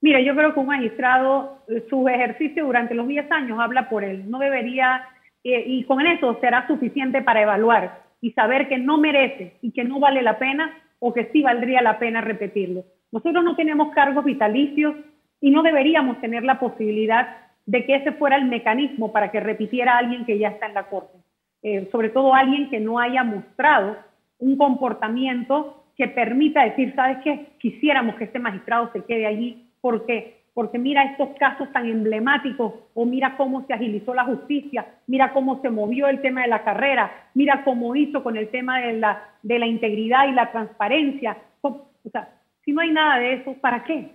Mira, 0.00 0.20
yo 0.20 0.34
creo 0.34 0.54
que 0.54 0.60
un 0.60 0.66
magistrado, 0.66 1.58
eh, 1.68 1.84
su 1.90 2.08
ejercicio 2.08 2.64
durante 2.64 2.94
los 2.94 3.08
10 3.08 3.30
años 3.30 3.58
habla 3.58 3.88
por 3.88 4.04
él. 4.04 4.30
No 4.30 4.38
debería, 4.38 5.02
eh, 5.44 5.64
y 5.66 5.84
con 5.84 6.06
eso 6.06 6.38
será 6.40 6.66
suficiente 6.66 7.22
para 7.22 7.42
evaluar. 7.42 8.06
y 8.20 8.32
saber 8.32 8.68
que 8.68 8.78
no 8.78 8.98
merece 8.98 9.58
y 9.62 9.70
que 9.70 9.84
no 9.84 10.00
vale 10.00 10.22
la 10.22 10.40
pena 10.40 10.76
o 10.98 11.14
que 11.14 11.26
sí 11.32 11.40
valdría 11.40 11.82
la 11.82 12.00
pena 12.00 12.20
repetirlo. 12.20 12.84
Nosotros 13.12 13.44
no 13.44 13.54
tenemos 13.54 13.94
cargos 13.94 14.24
vitalicios 14.24 14.96
y 15.40 15.50
no 15.50 15.62
deberíamos 15.62 16.20
tener 16.20 16.42
la 16.42 16.58
posibilidad 16.58 17.36
de 17.66 17.84
que 17.84 17.96
ese 17.96 18.12
fuera 18.12 18.36
el 18.36 18.46
mecanismo 18.46 19.12
para 19.12 19.30
que 19.30 19.40
repitiera 19.40 19.98
alguien 19.98 20.24
que 20.24 20.38
ya 20.38 20.48
está 20.48 20.66
en 20.66 20.74
la 20.74 20.88
Corte. 20.88 21.18
Eh, 21.62 21.88
sobre 21.92 22.08
todo 22.08 22.34
alguien 22.34 22.70
que 22.70 22.80
no 22.80 22.98
haya 22.98 23.24
mostrado 23.24 23.96
un 24.38 24.56
comportamiento 24.56 25.84
que 25.96 26.08
permita 26.08 26.64
decir, 26.64 26.94
¿sabes 26.94 27.18
qué? 27.24 27.48
Quisiéramos 27.58 28.14
que 28.14 28.24
este 28.24 28.38
magistrado 28.38 28.90
se 28.92 29.04
quede 29.04 29.26
allí. 29.26 29.67
¿Por 29.80 30.06
qué? 30.06 30.44
Porque 30.54 30.78
mira 30.78 31.04
estos 31.04 31.28
casos 31.38 31.72
tan 31.72 31.86
emblemáticos, 31.86 32.72
o 32.94 33.04
mira 33.04 33.36
cómo 33.36 33.64
se 33.66 33.74
agilizó 33.74 34.12
la 34.12 34.24
justicia, 34.24 34.86
mira 35.06 35.32
cómo 35.32 35.60
se 35.62 35.70
movió 35.70 36.08
el 36.08 36.20
tema 36.20 36.42
de 36.42 36.48
la 36.48 36.64
carrera, 36.64 37.30
mira 37.34 37.62
cómo 37.64 37.94
hizo 37.94 38.22
con 38.22 38.36
el 38.36 38.48
tema 38.48 38.80
de 38.80 38.94
la, 38.94 39.22
de 39.42 39.58
la 39.58 39.66
integridad 39.66 40.26
y 40.28 40.32
la 40.32 40.50
transparencia. 40.50 41.36
O 41.60 42.10
sea, 42.10 42.28
si 42.64 42.72
no 42.72 42.80
hay 42.80 42.90
nada 42.90 43.18
de 43.18 43.34
eso, 43.34 43.54
¿para 43.60 43.84
qué? 43.84 44.10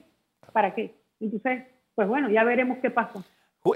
¿Para 0.52 0.76
qué? 0.76 0.94
Entonces, 1.20 1.64
pues 1.96 2.08
bueno, 2.08 2.30
ya 2.30 2.44
veremos 2.44 2.78
qué 2.82 2.90
pasa. 2.90 3.24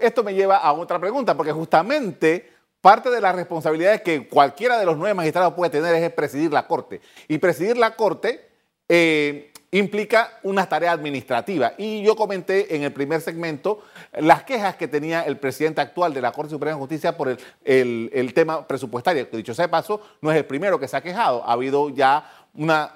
Esto 0.02 0.23
me 0.23 0.34
lleva 0.34 0.58
a 0.58 0.73
otra 0.73 1.00
pregunta, 1.00 1.36
porque 1.38 1.52
justamente 1.52 2.50
parte 2.82 3.10
de 3.10 3.21
las 3.21 3.36
responsabilidades 3.36 4.02
que 4.02 4.28
cualquiera 4.28 4.78
de 4.78 4.86
los 4.86 4.97
nueve 4.97 5.13
magistrados 5.13 5.54
puede 5.54 5.71
tener 5.71 5.95
es 5.95 6.12
presidir 6.12 6.52
la 6.52 6.67
Corte. 6.67 7.02
Y 7.28 7.38
presidir 7.38 7.78
la 7.78 7.95
Corte 7.95 8.50
eh, 8.89 9.52
implica 9.71 10.39
una 10.43 10.67
tarea 10.67 10.91
administrativa. 10.91 11.73
Y 11.77 12.01
yo 12.01 12.15
comenté 12.15 12.75
en 12.75 12.84
el 12.84 12.93
primer 12.93 13.21
segmento 13.21 13.84
las 14.13 14.43
quejas 14.43 14.75
que 14.75 14.88
tenía 14.88 15.23
el 15.23 15.38
presidente 15.38 15.82
actual 15.82 16.13
de 16.13 16.21
la 16.21 16.32
Corte 16.32 16.51
Suprema 16.51 16.75
de 16.75 16.80
Justicia 16.80 17.17
por 17.17 17.38
el, 17.63 18.32
tema 18.34 18.65
presupuestario, 18.65 19.30
que 19.30 19.38
dicho 19.38 19.53
sea 19.53 19.65
de 19.65 19.69
paso, 19.69 20.01
no 20.21 20.32
es 20.32 20.38
el 20.38 20.45
primero 20.45 20.80
que 20.80 20.88
se 20.88 20.95
ha 20.95 21.01
quejado. 21.01 21.43
Ha 21.43 21.53
habido 21.53 21.89
ya 21.89 22.47
una, 22.53 22.93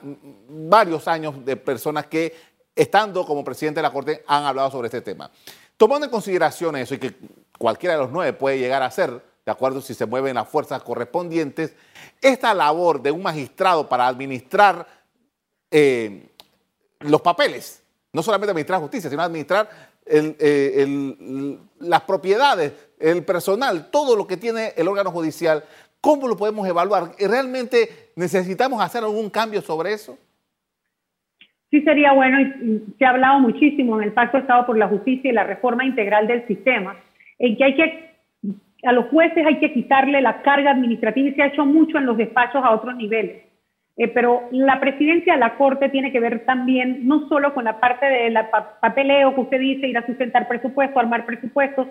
varios 0.48 1.08
años 1.08 1.44
de 1.46 1.58
personas 1.58 2.08
que, 2.08 2.34
estando 2.76 3.26
como 3.26 3.44
presidente 3.44 3.80
de 3.80 3.84
la 3.84 3.92
Corte, 3.92 4.24
han 4.28 4.46
hablado 4.46 4.72
sobre 4.72 4.88
este 4.88 5.02
tema. 5.02 5.30
Tomando 5.76 6.06
en 6.06 6.12
consideración 6.12 6.76
eso 6.78 6.96
y 6.96 7.00
que 7.00 7.16
cualquiera 7.58 7.96
de 7.96 8.02
los 8.02 8.12
nueve 8.12 8.34
puede 8.34 8.60
llegar 8.60 8.82
a 8.82 8.92
ser, 8.92 9.10
de 9.46 9.52
acuerdo 9.52 9.82
si 9.82 9.94
se 9.94 10.06
mueven 10.06 10.36
las 10.36 10.48
fuerzas 10.48 10.82
correspondientes, 10.84 11.74
esta 12.22 12.54
labor 12.54 13.02
de 13.02 13.12
un 13.12 13.24
magistrado 13.24 13.90
para 13.90 14.08
administrar 14.08 14.86
eh, 15.72 16.31
los 17.02 17.22
papeles, 17.22 17.84
no 18.14 18.24
solamente 18.24 18.52
administrar 18.52 18.80
justicia, 18.80 19.10
sino 19.10 19.22
administrar 19.22 19.70
eh, 20.06 20.86
las 21.80 22.02
propiedades, 22.02 22.74
el 23.00 23.24
personal, 23.24 23.90
todo 23.92 24.16
lo 24.16 24.28
que 24.28 24.38
tiene 24.38 24.74
el 24.76 24.88
órgano 24.88 25.12
judicial, 25.12 25.64
¿cómo 26.00 26.28
lo 26.28 26.36
podemos 26.36 26.68
evaluar? 26.68 27.12
¿Realmente 27.20 28.12
necesitamos 28.16 28.82
hacer 28.82 29.04
algún 29.04 29.30
cambio 29.30 29.62
sobre 29.62 29.94
eso? 29.94 30.18
sí 31.72 31.82
sería 31.82 32.12
bueno, 32.12 32.38
se 33.00 33.06
ha 33.06 33.10
hablado 33.10 33.40
muchísimo 33.40 33.98
en 33.98 34.04
el 34.04 34.14
Pacto 34.14 34.38
de 34.38 34.42
Estado 34.42 34.66
por 34.66 34.78
la 34.78 34.90
Justicia 34.90 35.32
y 35.32 35.34
la 35.34 35.46
reforma 35.46 35.86
integral 35.86 36.28
del 36.28 36.46
sistema, 36.46 36.98
en 37.40 37.56
que 37.56 37.64
hay 37.64 37.76
que, 37.76 38.12
a 38.84 38.92
los 38.92 39.06
jueces 39.08 39.46
hay 39.46 39.60
que 39.60 39.74
quitarle 39.74 40.22
la 40.22 40.42
carga 40.42 40.72
administrativa 40.72 41.30
y 41.30 41.34
se 41.34 41.42
ha 41.42 41.48
hecho 41.48 41.66
mucho 41.66 41.98
en 41.98 42.06
los 42.06 42.18
despachos 42.18 42.62
a 42.64 42.72
otros 42.72 42.96
niveles. 42.96 43.44
Eh, 43.98 44.08
pero 44.08 44.44
la 44.52 44.80
presidencia 44.80 45.34
de 45.34 45.40
la 45.40 45.58
Corte 45.58 45.90
tiene 45.90 46.12
que 46.12 46.20
ver 46.20 46.46
también 46.46 47.08
no 47.08 47.28
solo 47.28 47.54
con 47.54 47.66
la 47.66 47.80
parte 47.80 48.06
del 48.06 48.38
papeleo 48.80 49.36
que 49.36 49.42
usted 49.42 49.60
dice, 49.60 49.88
ir 49.88 49.98
a 49.98 50.06
sustentar 50.06 50.48
presupuesto, 50.48 51.00
armar 51.00 51.26
presupuestos, 51.26 51.88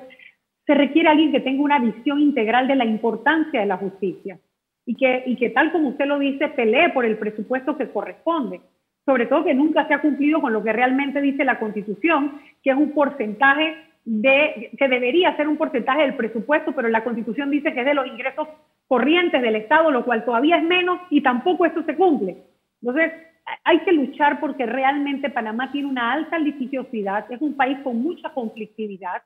se 0.67 0.75
requiere 0.75 1.09
alguien 1.09 1.33
que 1.33 1.41
tenga 1.41 1.63
una 1.63 1.79
visión 1.79 2.21
integral 2.21 2.69
de 2.69 2.77
la 2.77 2.85
importancia 2.85 3.61
de 3.61 3.67
la 3.67 3.77
justicia 3.77 4.39
y 4.87 4.95
que, 4.95 5.25
y 5.27 5.37
que 5.37 5.51
tal 5.51 5.73
como 5.73 5.91
usted 5.91 6.07
lo 6.07 6.19
dice, 6.19 6.49
pelee 6.49 6.91
por 6.91 7.05
el 7.05 7.19
presupuesto 7.19 7.77
que 7.77 7.91
corresponde 7.91 8.61
sobre 9.05 9.27
todo 9.27 9.45
que 9.45 9.55
nunca 9.55 9.87
se 9.89 9.95
ha 9.95 10.01
cumplido 10.01 10.41
con 10.41 10.53
lo 10.53 10.63
que 10.63 10.73
realmente 10.73 11.21
dice 11.21 11.45
la 11.45 11.59
Constitución, 11.59 12.41
que 12.63 12.71
es 12.71 12.77
un 12.77 12.93
porcentaje 12.93 13.77
de, 14.05 14.71
que 14.79 14.89
debería 14.89 15.37
ser 15.37 15.49
un 15.49 15.57
porcentaje 15.57 16.03
del 16.03 16.15
presupuesto, 16.15 16.73
pero 16.73 16.89
la 16.89 17.05
Constitución 17.05 17.51
dice 17.51 17.73
que 17.73 17.81
es 17.81 17.87
de 17.87 17.95
los 17.95 18.07
ingresos 18.07 18.49
corrientes 18.91 19.41
del 19.41 19.55
Estado, 19.55 19.93
lo 19.93 20.05
cual 20.05 20.25
todavía 20.25 20.57
es 20.57 20.65
menos 20.65 20.99
y 21.11 21.21
tampoco 21.21 21.65
esto 21.65 21.85
se 21.85 21.95
cumple. 21.95 22.39
Entonces, 22.83 23.13
hay 23.63 23.79
que 23.85 23.93
luchar 23.93 24.41
porque 24.41 24.67
realmente 24.67 25.31
Panamá 25.31 25.71
tiene 25.71 25.87
una 25.87 26.11
alta 26.11 26.37
litigiosidad, 26.41 27.31
es 27.31 27.41
un 27.41 27.55
país 27.55 27.79
con 27.85 28.03
mucha 28.03 28.31
conflictividad. 28.31 29.23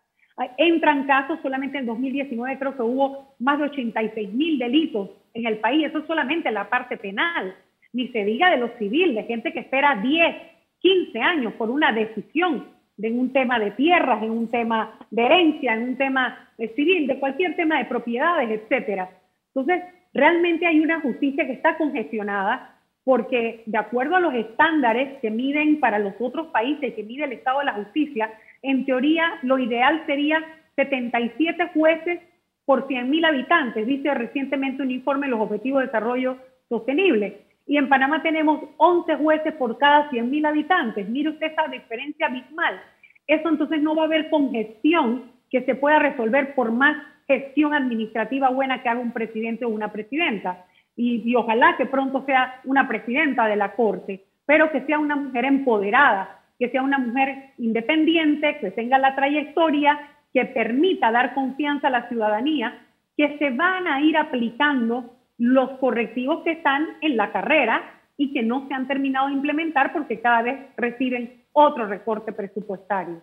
Entran 0.59 1.07
casos, 1.07 1.39
solamente 1.43 1.79
en 1.79 1.87
2019 1.87 2.59
creo 2.59 2.77
que 2.77 2.83
hubo 2.83 3.37
más 3.39 3.59
de 3.59 3.65
86 3.65 4.35
mil 4.35 4.59
delitos 4.59 5.09
en 5.33 5.47
el 5.47 5.57
país, 5.57 5.87
eso 5.87 6.01
es 6.01 6.07
solamente 6.07 6.51
la 6.51 6.69
parte 6.69 6.99
penal 6.99 7.55
ni 7.95 8.09
se 8.09 8.23
diga 8.23 8.51
de 8.51 8.59
lo 8.59 8.69
civil, 8.77 9.15
de 9.15 9.23
gente 9.23 9.51
que 9.55 9.61
espera 9.61 9.97
10, 9.97 10.37
15 10.81 11.19
años 11.21 11.55
por 11.55 11.71
una 11.71 11.91
decisión 11.91 12.67
de 12.99 13.11
un 13.11 13.33
tema 13.33 13.59
de 13.59 13.71
tierras, 13.71 14.23
en 14.23 14.31
un 14.31 14.51
tema 14.51 14.99
de 15.11 15.25
herencia, 15.25 15.73
en 15.73 15.85
un 15.85 15.97
tema 15.97 16.51
civil, 16.77 17.07
de 17.07 17.19
cualquier 17.19 17.57
tema 17.57 17.79
de 17.79 17.87
propiedades, 17.87 18.51
etcétera. 18.51 19.09
Entonces, 19.55 19.85
realmente 20.13 20.67
hay 20.67 20.81
una 20.81 21.01
justicia 21.01 21.47
que 21.47 21.53
está 21.53 21.77
congestionada 21.77 22.71
porque 23.05 23.63
de 23.67 23.79
acuerdo 23.79 24.17
a 24.17 24.21
los 24.21 24.35
estándares 24.35 25.21
que 25.21 25.31
miden 25.31 25.79
para 25.79 25.99
los 25.99 26.15
otros 26.19 26.47
países, 26.49 26.95
que 26.95 27.03
mide 27.03 27.25
el 27.25 27.33
estado 27.33 27.59
de 27.59 27.67
la 27.67 27.75
justicia, 27.75 28.31
en 28.63 28.87
teoría 28.87 29.39
lo 29.43 29.59
ideal 29.59 30.03
sería 30.07 30.43
77 30.77 31.71
jueces 31.75 32.21
por 32.65 32.89
100.000 32.89 33.27
habitantes, 33.27 33.87
dice 33.87 34.15
recientemente 34.15 34.83
un 34.83 34.91
informe 34.91 35.27
de 35.27 35.33
los 35.33 35.41
Objetivos 35.41 35.81
de 35.81 35.87
Desarrollo 35.87 36.39
Sostenible 36.71 37.43
y 37.67 37.77
en 37.77 37.89
Panamá 37.89 38.23
tenemos 38.23 38.63
11 38.79 39.17
jueces 39.17 39.55
por 39.55 39.79
cada 39.79 40.11
100.000 40.11 40.47
habitantes. 40.47 41.09
Mire 41.09 41.31
usted 41.31 41.53
esa 41.53 41.69
diferencia 41.69 42.27
abismal. 42.27 42.81
Eso 43.27 43.49
entonces 43.49 43.81
no 43.81 43.95
va 43.95 44.03
a 44.03 44.07
haber 44.07 44.29
congestión 44.29 45.33
que 45.51 45.63
se 45.63 45.75
pueda 45.75 45.99
resolver 45.99 46.55
por 46.55 46.73
más 46.73 46.97
gestión 47.27 47.75
administrativa 47.75 48.51
buena 48.51 48.83
que 48.83 48.89
haga 48.89 49.01
un 49.01 49.13
presidente 49.13 49.65
o 49.65 49.69
una 49.69 49.93
presidenta. 49.93 50.65
Y, 50.97 51.35
ojalá 51.35 51.77
que 51.77 51.87
pronto 51.87 52.25
sea 52.25 52.61
una 52.65 52.87
presidenta 52.87 53.47
de 53.47 53.57
la 53.57 53.73
Corte, 53.73 54.25
pero 54.47 54.71
que 54.71 54.83
sea 54.83 54.99
una 54.99 55.17
mujer 55.17 55.45
empoderada, 55.45 56.41
que 56.59 56.69
sea 56.69 56.83
una 56.83 56.99
mujer 56.99 57.51
independiente, 57.59 58.59
que 58.61 58.71
tenga 58.71 58.99
la 58.99 59.17
trayectoria, 59.17 59.99
que 60.33 60.45
permita 60.45 61.11
dar 61.11 61.35
confianza 61.35 61.89
a 61.89 61.91
la 61.91 62.09
ciudadanía, 62.09 62.87
que 63.17 63.39
se 63.39 63.51
van 63.51 63.89
a 63.89 64.01
ir 64.01 64.17
aplicando 64.17 65.17
los 65.39 65.71
correctivos 65.79 66.45
que 66.45 66.53
están 66.53 66.87
en 67.01 67.17
la 67.17 67.33
carrera 67.33 67.83
y 68.17 68.33
que 68.33 68.43
no 68.43 68.69
se 68.69 68.75
han 68.75 68.87
terminado 68.87 69.29
de 69.29 69.35
implementar 69.35 69.93
porque 69.93 70.21
cada 70.21 70.43
vez 70.43 70.61
reciben 70.77 71.43
otro 71.53 71.87
recorte 71.87 72.33
presupuestario. 72.33 73.21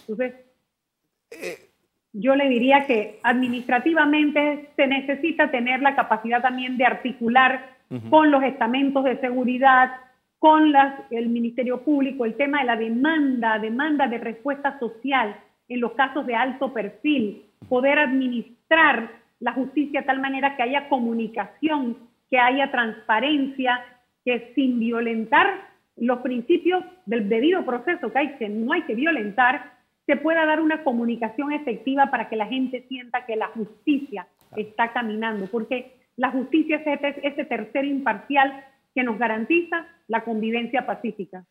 Entonces, 0.00 0.34
eh, 1.30 1.63
yo 2.14 2.36
le 2.36 2.48
diría 2.48 2.86
que 2.86 3.18
administrativamente 3.22 4.70
se 4.76 4.86
necesita 4.86 5.50
tener 5.50 5.82
la 5.82 5.96
capacidad 5.96 6.40
también 6.40 6.78
de 6.78 6.86
articular 6.86 7.74
con 8.08 8.30
los 8.30 8.42
estamentos 8.42 9.04
de 9.04 9.18
seguridad, 9.18 9.90
con 10.38 10.72
las, 10.72 10.94
el 11.10 11.28
Ministerio 11.28 11.82
Público, 11.82 12.24
el 12.24 12.34
tema 12.34 12.60
de 12.60 12.64
la 12.64 12.76
demanda, 12.76 13.58
demanda 13.58 14.08
de 14.08 14.18
respuesta 14.18 14.78
social 14.78 15.36
en 15.68 15.80
los 15.80 15.92
casos 15.92 16.26
de 16.26 16.34
alto 16.34 16.72
perfil, 16.72 17.44
poder 17.68 17.98
administrar 17.98 19.10
la 19.40 19.52
justicia 19.52 20.00
de 20.00 20.06
tal 20.06 20.20
manera 20.20 20.56
que 20.56 20.62
haya 20.62 20.88
comunicación, 20.88 21.98
que 22.30 22.38
haya 22.38 22.70
transparencia, 22.70 23.84
que 24.24 24.52
sin 24.54 24.78
violentar 24.78 25.68
los 25.96 26.18
principios 26.20 26.84
del 27.06 27.28
debido 27.28 27.64
proceso 27.64 28.12
que, 28.12 28.18
hay, 28.18 28.28
que 28.36 28.48
no 28.48 28.72
hay 28.72 28.82
que 28.82 28.94
violentar, 28.94 29.73
se 30.06 30.16
pueda 30.16 30.44
dar 30.44 30.60
una 30.60 30.84
comunicación 30.84 31.52
efectiva 31.52 32.10
para 32.10 32.28
que 32.28 32.36
la 32.36 32.46
gente 32.46 32.84
sienta 32.88 33.24
que 33.26 33.36
la 33.36 33.48
justicia 33.48 34.26
está 34.56 34.92
caminando, 34.92 35.46
porque 35.46 35.96
la 36.16 36.30
justicia 36.30 36.76
es 36.76 37.16
ese, 37.22 37.44
tercer 37.44 37.84
imparcial 37.84 38.64
que 38.94 39.02
nos 39.02 39.18
garantiza 39.18 39.86
la 40.06 40.22
convivencia 40.24 40.86
pacífica. 40.86 41.44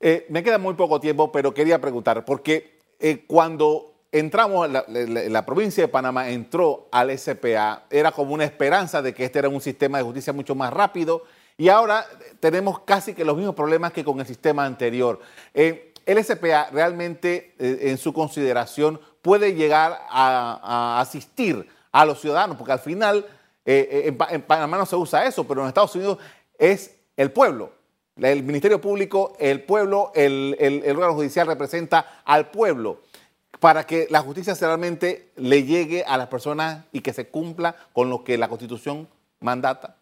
Eh, 0.00 0.26
me 0.28 0.42
queda 0.42 0.58
muy 0.58 0.74
poco 0.74 1.00
tiempo, 1.00 1.32
pero 1.32 1.54
quería 1.54 1.80
preguntar, 1.80 2.24
porque 2.24 2.78
eh, 3.00 3.24
cuando 3.26 3.94
entramos, 4.12 4.70
la, 4.70 4.84
la, 4.88 5.46
provincia 5.46 5.84
de 5.84 5.88
Panamá 5.88 6.28
entró 6.28 6.88
al 6.92 7.16
SPA, 7.16 7.84
era 7.90 8.12
como 8.12 8.34
una 8.34 8.44
esperanza 8.44 9.00
de 9.00 9.14
que 9.14 9.24
este 9.24 9.38
era 9.38 9.48
un 9.48 9.60
sistema 9.60 9.98
de 9.98 10.04
justicia 10.04 10.32
mucho 10.32 10.54
más 10.54 10.72
rápido 10.72 11.22
y 11.58 11.68
ahora 11.68 12.04
tenemos 12.40 12.80
casi 12.80 13.14
que 13.14 13.24
los 13.24 13.36
mismos 13.36 13.54
problemas 13.54 13.92
que 13.92 14.04
con 14.04 14.20
el 14.20 14.26
sistema 14.26 14.66
anterior. 14.66 15.20
Eh, 15.54 15.94
el 16.06 16.22
SPA 16.24 16.70
realmente, 16.72 17.54
eh, 17.58 17.78
en 17.82 17.98
su 17.98 18.12
consideración, 18.12 19.00
puede 19.20 19.54
llegar 19.54 19.98
a, 20.08 21.00
asistir 21.00 21.66
a 21.92 22.04
los 22.06 22.20
ciudadanos, 22.20 22.56
porque 22.56 22.72
al 22.72 22.78
final 22.78 23.26
eh, 23.64 24.14
en, 24.30 24.42
Panamá 24.42 24.78
no 24.78 24.86
se 24.86 24.96
usa 24.96 25.26
eso, 25.26 25.46
pero 25.46 25.62
en 25.62 25.68
Estados 25.68 25.94
Unidos 25.96 26.18
es 26.58 26.98
el 27.16 27.30
pueblo. 27.32 27.72
El 28.16 28.44
Ministerio 28.44 28.80
Público, 28.80 29.36
el 29.38 29.62
pueblo, 29.62 30.12
el, 30.14 30.56
el 30.58 30.96
órgano 30.96 31.14
judicial 31.14 31.46
representa 31.46 32.22
al 32.24 32.50
pueblo 32.50 33.02
para 33.60 33.84
que 33.84 34.06
la 34.10 34.20
justicia 34.20 34.54
realmente 34.60 35.30
le 35.36 35.64
llegue 35.64 36.04
a 36.06 36.16
las 36.16 36.28
personas 36.28 36.86
y 36.92 37.00
que 37.00 37.12
se 37.12 37.28
cumpla 37.28 37.74
con 37.92 38.10
lo 38.10 38.24
que 38.24 38.38
la 38.38 38.48
Constitución 38.48 39.08
mandata? 39.40 39.96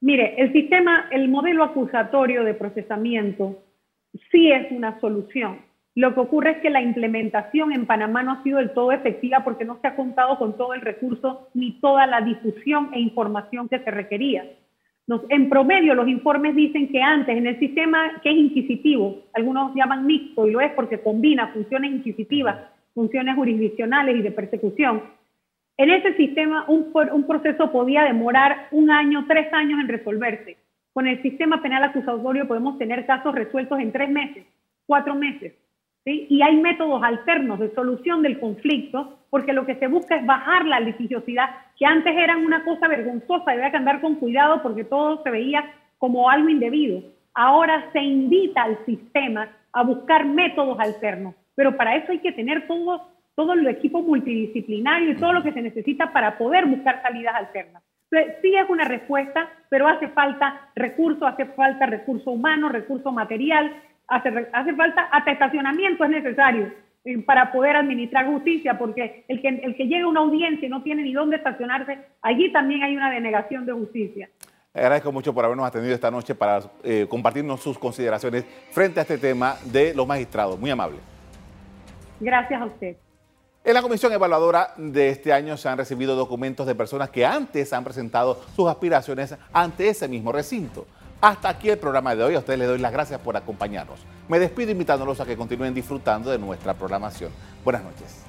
Mire, 0.00 0.40
el 0.40 0.52
sistema, 0.52 1.08
el 1.12 1.28
modelo 1.28 1.62
acusatorio 1.62 2.42
de 2.44 2.54
procesamiento 2.54 3.58
sí 4.30 4.50
es 4.50 4.70
una 4.70 4.98
solución. 5.00 5.58
Lo 5.94 6.14
que 6.14 6.20
ocurre 6.20 6.52
es 6.52 6.58
que 6.58 6.70
la 6.70 6.80
implementación 6.80 7.72
en 7.72 7.86
Panamá 7.86 8.22
no 8.22 8.32
ha 8.32 8.42
sido 8.42 8.58
del 8.58 8.72
todo 8.72 8.92
efectiva 8.92 9.42
porque 9.42 9.64
no 9.64 9.78
se 9.80 9.88
ha 9.88 9.96
contado 9.96 10.38
con 10.38 10.56
todo 10.56 10.72
el 10.74 10.80
recurso 10.80 11.48
ni 11.54 11.80
toda 11.80 12.06
la 12.06 12.20
difusión 12.20 12.90
e 12.92 13.00
información 13.00 13.68
que 13.68 13.80
se 13.80 13.90
requería. 13.90 14.44
en 15.28 15.48
promedio, 15.48 15.94
los 15.94 16.06
informes 16.06 16.54
dicen 16.54 16.88
que 16.88 17.02
antes, 17.02 17.36
en 17.36 17.46
el 17.46 17.58
sistema 17.58 18.20
que 18.22 18.30
es 18.30 18.36
inquisitivo, 18.36 19.24
algunos 19.34 19.74
llaman 19.74 20.06
mixto 20.06 20.46
y 20.46 20.52
lo 20.52 20.60
es 20.60 20.72
porque 20.72 21.00
combina 21.00 21.48
funciones 21.48 21.90
inquisitivas, 21.90 22.56
funciones 22.94 23.34
jurisdiccionales 23.34 24.16
y 24.16 24.22
de 24.22 24.30
persecución, 24.30 25.02
en 25.80 25.90
ese 25.90 26.14
sistema, 26.14 26.66
un, 26.68 26.92
un, 27.12 27.26
proceso 27.26 27.72
podía 27.72 28.04
demorar 28.04 28.68
un 28.70 28.90
año, 28.90 29.24
tres 29.26 29.50
años 29.54 29.80
en 29.80 29.88
resolverse. 29.88 30.58
Con 30.92 31.06
el 31.06 31.22
sistema 31.22 31.62
penal 31.62 31.84
acusatorio 31.84 32.48
podemos 32.48 32.78
tener 32.78 33.06
casos 33.06 33.34
resueltos 33.34 33.78
en 33.78 33.92
tres 33.92 34.10
meses, 34.10 34.44
cuatro 34.86 35.14
meses. 35.14 35.54
¿sí? 36.04 36.26
Y 36.28 36.42
hay 36.42 36.56
métodos 36.56 37.02
alternos 37.02 37.58
de 37.58 37.72
solución 37.74 38.22
del 38.22 38.40
conflicto, 38.40 39.18
porque 39.30 39.52
lo 39.52 39.66
que 39.66 39.76
se 39.76 39.86
busca 39.86 40.16
es 40.16 40.26
bajar 40.26 40.66
la 40.66 40.80
litigiosidad, 40.80 41.50
que 41.78 41.86
antes 41.86 42.16
eran 42.16 42.44
una 42.44 42.64
cosa 42.64 42.88
vergonzosa, 42.88 43.52
había 43.52 43.70
que 43.70 43.76
andar 43.76 44.00
con 44.00 44.16
cuidado 44.16 44.62
porque 44.62 44.84
todo 44.84 45.22
se 45.22 45.30
veía 45.30 45.72
como 45.98 46.28
algo 46.28 46.48
indebido. 46.48 47.02
Ahora 47.34 47.90
se 47.92 48.00
invita 48.00 48.62
al 48.62 48.84
sistema 48.84 49.48
a 49.72 49.84
buscar 49.84 50.26
métodos 50.26 50.80
alternos, 50.80 51.34
pero 51.54 51.76
para 51.76 51.96
eso 51.96 52.10
hay 52.10 52.18
que 52.18 52.32
tener 52.32 52.66
todo 52.66 53.08
todo 53.40 53.54
el 53.54 53.66
equipo 53.68 54.02
multidisciplinario 54.02 55.12
y 55.12 55.16
todo 55.16 55.32
lo 55.32 55.42
que 55.42 55.52
se 55.52 55.62
necesita 55.62 56.12
para 56.12 56.36
poder 56.36 56.66
buscar 56.66 57.00
salidas 57.00 57.34
alternas. 57.34 57.82
Sí 58.10 58.54
es 58.56 58.68
una 58.68 58.84
respuesta, 58.84 59.48
pero 59.68 59.86
hace 59.86 60.08
falta 60.08 60.68
recursos, 60.74 61.22
hace 61.22 61.46
falta 61.46 61.86
recurso 61.86 62.32
humano, 62.32 62.68
recurso 62.68 63.12
material, 63.12 63.72
hace, 64.08 64.48
hace 64.52 64.74
falta 64.74 65.02
hasta 65.12 65.30
estacionamiento 65.30 66.04
es 66.04 66.10
necesario 66.10 66.72
eh, 67.04 67.18
para 67.18 67.52
poder 67.52 67.76
administrar 67.76 68.26
justicia, 68.26 68.76
porque 68.76 69.24
el 69.28 69.40
que, 69.40 69.48
el 69.48 69.76
que 69.76 69.86
llega 69.86 70.04
a 70.04 70.08
una 70.08 70.20
audiencia 70.20 70.66
y 70.66 70.70
no 70.70 70.82
tiene 70.82 71.02
ni 71.02 71.12
dónde 71.12 71.36
estacionarse, 71.36 71.98
allí 72.20 72.52
también 72.52 72.82
hay 72.82 72.96
una 72.96 73.10
denegación 73.10 73.64
de 73.64 73.72
justicia. 73.72 74.28
Agradezco 74.74 75.10
mucho 75.10 75.32
por 75.32 75.44
habernos 75.44 75.66
atendido 75.66 75.94
esta 75.94 76.10
noche 76.10 76.34
para 76.34 76.60
eh, 76.84 77.06
compartirnos 77.08 77.60
sus 77.60 77.78
consideraciones 77.78 78.44
frente 78.70 79.00
a 79.00 79.02
este 79.02 79.18
tema 79.18 79.54
de 79.64 79.94
los 79.94 80.06
magistrados. 80.06 80.58
Muy 80.58 80.70
amable. 80.70 80.98
Gracias 82.20 82.60
a 82.60 82.66
usted. 82.66 82.96
En 83.62 83.74
la 83.74 83.82
comisión 83.82 84.10
evaluadora 84.12 84.72
de 84.78 85.10
este 85.10 85.34
año 85.34 85.56
se 85.58 85.68
han 85.68 85.76
recibido 85.76 86.16
documentos 86.16 86.66
de 86.66 86.74
personas 86.74 87.10
que 87.10 87.26
antes 87.26 87.74
han 87.74 87.84
presentado 87.84 88.40
sus 88.56 88.66
aspiraciones 88.70 89.34
ante 89.52 89.90
ese 89.90 90.08
mismo 90.08 90.32
recinto. 90.32 90.86
Hasta 91.20 91.50
aquí 91.50 91.68
el 91.68 91.76
programa 91.76 92.14
de 92.14 92.24
hoy. 92.24 92.34
A 92.34 92.38
ustedes 92.38 92.58
les 92.58 92.68
doy 92.68 92.78
las 92.78 92.90
gracias 92.90 93.20
por 93.20 93.36
acompañarnos. 93.36 94.00
Me 94.28 94.38
despido 94.38 94.70
invitándolos 94.70 95.20
a 95.20 95.26
que 95.26 95.36
continúen 95.36 95.74
disfrutando 95.74 96.30
de 96.30 96.38
nuestra 96.38 96.72
programación. 96.72 97.32
Buenas 97.62 97.82
noches. 97.84 98.24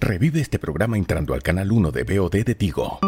Revive 0.00 0.40
este 0.40 0.58
programa 0.58 0.96
entrando 0.96 1.34
al 1.34 1.42
canal 1.42 1.70
1 1.70 1.90
de 1.90 2.04
BOD 2.04 2.44
de 2.44 2.54
Tigo. 2.54 2.98